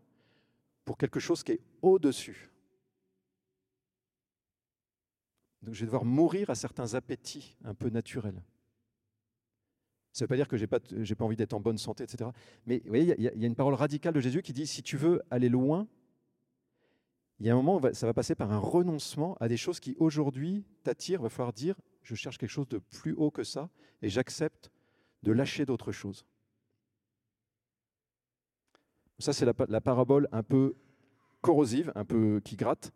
pour 0.85 0.97
quelque 0.97 1.19
chose 1.19 1.43
qui 1.43 1.53
est 1.53 1.61
au-dessus. 1.83 2.52
Donc 5.63 5.75
je 5.75 5.81
vais 5.81 5.87
devoir 5.87 6.05
mourir 6.05 6.51
à 6.51 6.55
certains 6.55 6.95
appétits 6.95 7.57
un 7.65 7.75
peu 7.75 7.89
naturels. 7.89 8.43
Ça 10.13 10.25
ne 10.25 10.27
veut 10.27 10.29
pas 10.29 10.37
dire 10.37 10.49
que 10.49 10.57
je 10.57 10.63
n'ai 10.65 11.15
pas, 11.15 11.25
envie 11.25 11.37
d'être 11.37 11.55
en 11.55 11.61
bonne 11.61 11.79
santé, 11.79 12.05
etc. 12.05 12.31
Mais 12.67 12.81
vous 12.85 12.89
voyez, 12.89 13.15
il 13.17 13.25
y, 13.25 13.45
a 13.45 13.47
une 13.47 13.55
parole 13.55 13.75
radicale 13.75 14.13
de 14.13 14.21
Jésus 14.21 14.43
qui 14.43 14.53
dit, 14.53 14.67
si 14.67 14.83
tu 14.83 14.99
veux 14.99 15.23
aller 15.31 15.49
loin, 15.49 15.89
il 17.41 17.47
y 17.47 17.51
a 17.51 17.55
un 17.55 17.57
moment 17.57 17.79
où 17.79 17.95
ça 17.95 18.07
va 18.07 18.13
passer 18.13 18.35
par 18.35 18.53
un 18.53 18.59
renoncement 18.59 19.37
à 19.41 19.49
des 19.49 19.57
choses 19.57 19.81
qui 19.81 19.97
aujourd'hui 19.99 20.67
t'attirent. 20.83 21.21
Il 21.21 21.25
va 21.25 21.29
falloir 21.31 21.53
dire, 21.53 21.77
je 22.03 22.15
cherche 22.15 22.37
quelque 22.37 22.51
chose 22.51 22.69
de 22.69 22.79
plus 22.79 23.15
haut 23.15 23.31
que 23.31 23.43
ça 23.43 23.71
et 24.03 24.09
j'accepte 24.11 24.71
de 25.23 25.33
lâcher 25.33 25.65
d'autres 25.65 25.93
choses. 25.93 26.27
Ça, 29.19 29.33
c'est 29.33 29.47
la, 29.47 29.81
parabole 29.81 30.29
un 30.33 30.43
peu 30.43 30.75
corrosive, 31.41 31.93
un 31.95 32.05
peu 32.05 32.41
qui 32.45 32.57
gratte. 32.57 32.93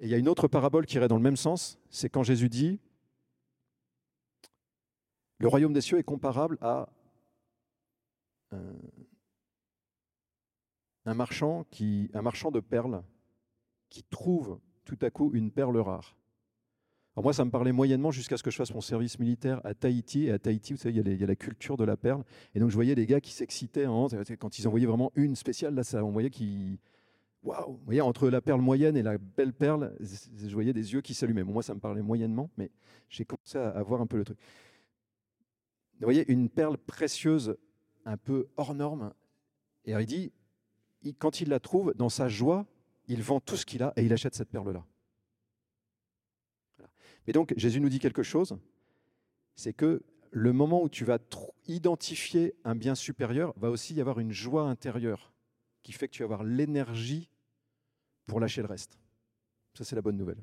Et 0.00 0.06
il 0.06 0.10
y 0.10 0.14
a 0.14 0.18
une 0.18 0.28
autre 0.28 0.48
parabole 0.48 0.86
qui 0.86 0.96
irait 0.96 1.08
dans 1.08 1.16
le 1.16 1.22
même 1.22 1.36
sens, 1.36 1.78
c'est 1.90 2.08
quand 2.08 2.22
Jésus 2.22 2.48
dit, 2.48 2.80
le 5.38 5.46
royaume 5.48 5.72
des 5.72 5.82
cieux 5.82 5.98
est 5.98 6.04
comparable 6.04 6.58
à 6.62 6.88
un, 11.04 11.14
marchand, 11.14 11.64
qui, 11.70 12.10
un 12.14 12.22
marchand 12.22 12.50
de 12.50 12.60
perles 12.60 13.02
qui 13.90 14.02
trouve 14.04 14.58
tout 14.84 14.98
à 15.02 15.10
coup 15.10 15.32
une 15.34 15.50
perle 15.50 15.78
rare. 15.78 16.16
Alors 17.14 17.24
moi, 17.24 17.32
ça 17.32 17.44
me 17.44 17.50
parlait 17.50 17.72
moyennement 17.72 18.10
jusqu'à 18.10 18.36
ce 18.36 18.42
que 18.42 18.50
je 18.50 18.56
fasse 18.56 18.72
mon 18.72 18.80
service 18.80 19.18
militaire 19.18 19.60
à 19.64 19.74
Tahiti. 19.74 20.26
Et 20.26 20.30
à 20.30 20.38
Tahiti, 20.38 20.72
vous 20.72 20.78
savez, 20.78 20.94
il 20.94 21.20
y, 21.20 21.24
a 21.24 21.26
la 21.26 21.36
culture 21.36 21.76
de 21.76 21.84
la 21.84 21.96
perle. 21.96 22.24
Et 22.54 22.60
donc, 22.60 22.70
je 22.70 22.74
voyais 22.74 22.94
les 22.94 23.06
gars 23.06 23.20
qui 23.20 23.32
s'excitaient 23.32 23.86
quand 24.38 24.58
ils 24.58 24.68
envoyaient 24.68 24.86
vraiment 24.86 25.10
une 25.16 25.36
spéciale. 25.36 25.74
Là, 25.74 25.82
on 26.04 26.10
voyait 26.10 26.30
qu'ils. 26.30 26.78
Waouh 27.42 27.72
Vous 27.72 27.84
voyez, 27.84 28.00
entre 28.00 28.28
la 28.28 28.40
perle 28.40 28.60
moyenne 28.60 28.96
et 28.96 29.02
la 29.02 29.16
belle 29.18 29.52
perle, 29.52 29.96
je 30.00 30.52
voyais 30.52 30.72
des 30.72 30.92
yeux 30.92 31.00
qui 31.00 31.14
s'allumaient. 31.14 31.42
moi, 31.42 31.62
ça 31.62 31.74
me 31.74 31.80
parlait 31.80 32.02
moyennement, 32.02 32.50
mais 32.56 32.70
j'ai 33.08 33.24
commencé 33.24 33.58
à 33.58 33.82
voir 33.82 34.00
un 34.00 34.06
peu 34.06 34.18
le 34.18 34.24
truc. 34.24 34.38
Vous 36.00 36.06
voyez, 36.06 36.30
une 36.30 36.48
perle 36.48 36.78
précieuse, 36.78 37.56
un 38.04 38.16
peu 38.16 38.48
hors 38.56 38.74
norme. 38.74 39.12
Et 39.84 39.92
il 39.92 40.06
dit, 40.06 40.32
quand 41.18 41.40
il 41.40 41.48
la 41.48 41.60
trouve, 41.60 41.94
dans 41.94 42.08
sa 42.08 42.28
joie, 42.28 42.66
il 43.06 43.22
vend 43.22 43.40
tout 43.40 43.56
ce 43.56 43.66
qu'il 43.66 43.82
a 43.82 43.92
et 43.96 44.04
il 44.04 44.12
achète 44.12 44.34
cette 44.34 44.50
perle-là. 44.50 44.84
Mais 47.26 47.32
donc, 47.32 47.52
Jésus 47.56 47.80
nous 47.80 47.88
dit 47.88 47.98
quelque 47.98 48.22
chose, 48.22 48.58
c'est 49.56 49.72
que 49.72 50.02
le 50.30 50.52
moment 50.52 50.82
où 50.82 50.88
tu 50.88 51.04
vas 51.04 51.18
identifier 51.66 52.54
un 52.64 52.74
bien 52.74 52.94
supérieur, 52.94 53.52
va 53.56 53.70
aussi 53.70 53.94
y 53.94 54.00
avoir 54.00 54.20
une 54.20 54.32
joie 54.32 54.62
intérieure 54.62 55.32
qui 55.82 55.92
fait 55.92 56.08
que 56.08 56.12
tu 56.12 56.22
vas 56.22 56.26
avoir 56.26 56.44
l'énergie 56.44 57.30
pour 58.26 58.40
lâcher 58.40 58.62
le 58.62 58.68
reste. 58.68 58.98
Ça, 59.74 59.84
c'est 59.84 59.96
la 59.96 60.02
bonne 60.02 60.16
nouvelle. 60.16 60.42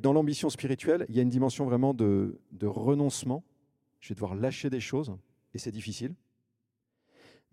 Dans 0.00 0.12
l'ambition 0.12 0.50
spirituelle, 0.50 1.06
il 1.08 1.14
y 1.14 1.20
a 1.20 1.22
une 1.22 1.28
dimension 1.28 1.64
vraiment 1.64 1.94
de, 1.94 2.38
renoncement. 2.62 3.44
Je 4.00 4.08
vais 4.08 4.14
devoir 4.14 4.34
lâcher 4.34 4.70
des 4.70 4.80
choses, 4.80 5.16
et 5.54 5.58
c'est 5.58 5.70
difficile. 5.70 6.14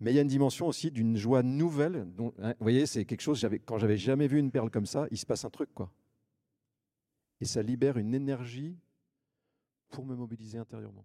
Mais 0.00 0.12
il 0.12 0.16
y 0.16 0.18
a 0.18 0.22
une 0.22 0.28
dimension 0.28 0.66
aussi 0.66 0.90
d'une 0.90 1.16
joie 1.16 1.42
nouvelle. 1.42 2.06
Hein, 2.18 2.54
vous 2.58 2.64
voyez, 2.64 2.86
c'est 2.86 3.04
quelque 3.04 3.20
chose, 3.20 3.46
quand 3.64 3.78
j'avais 3.78 3.96
jamais 3.96 4.26
vu 4.26 4.38
une 4.38 4.50
perle 4.50 4.70
comme 4.70 4.86
ça, 4.86 5.06
il 5.10 5.18
se 5.18 5.26
passe 5.26 5.44
un 5.44 5.50
truc, 5.50 5.72
quoi. 5.72 5.90
Et 7.40 7.44
ça 7.44 7.62
libère 7.62 7.96
une 7.96 8.14
énergie 8.14 8.76
pour 9.90 10.04
me 10.04 10.16
mobiliser 10.16 10.58
intérieurement. 10.58 11.04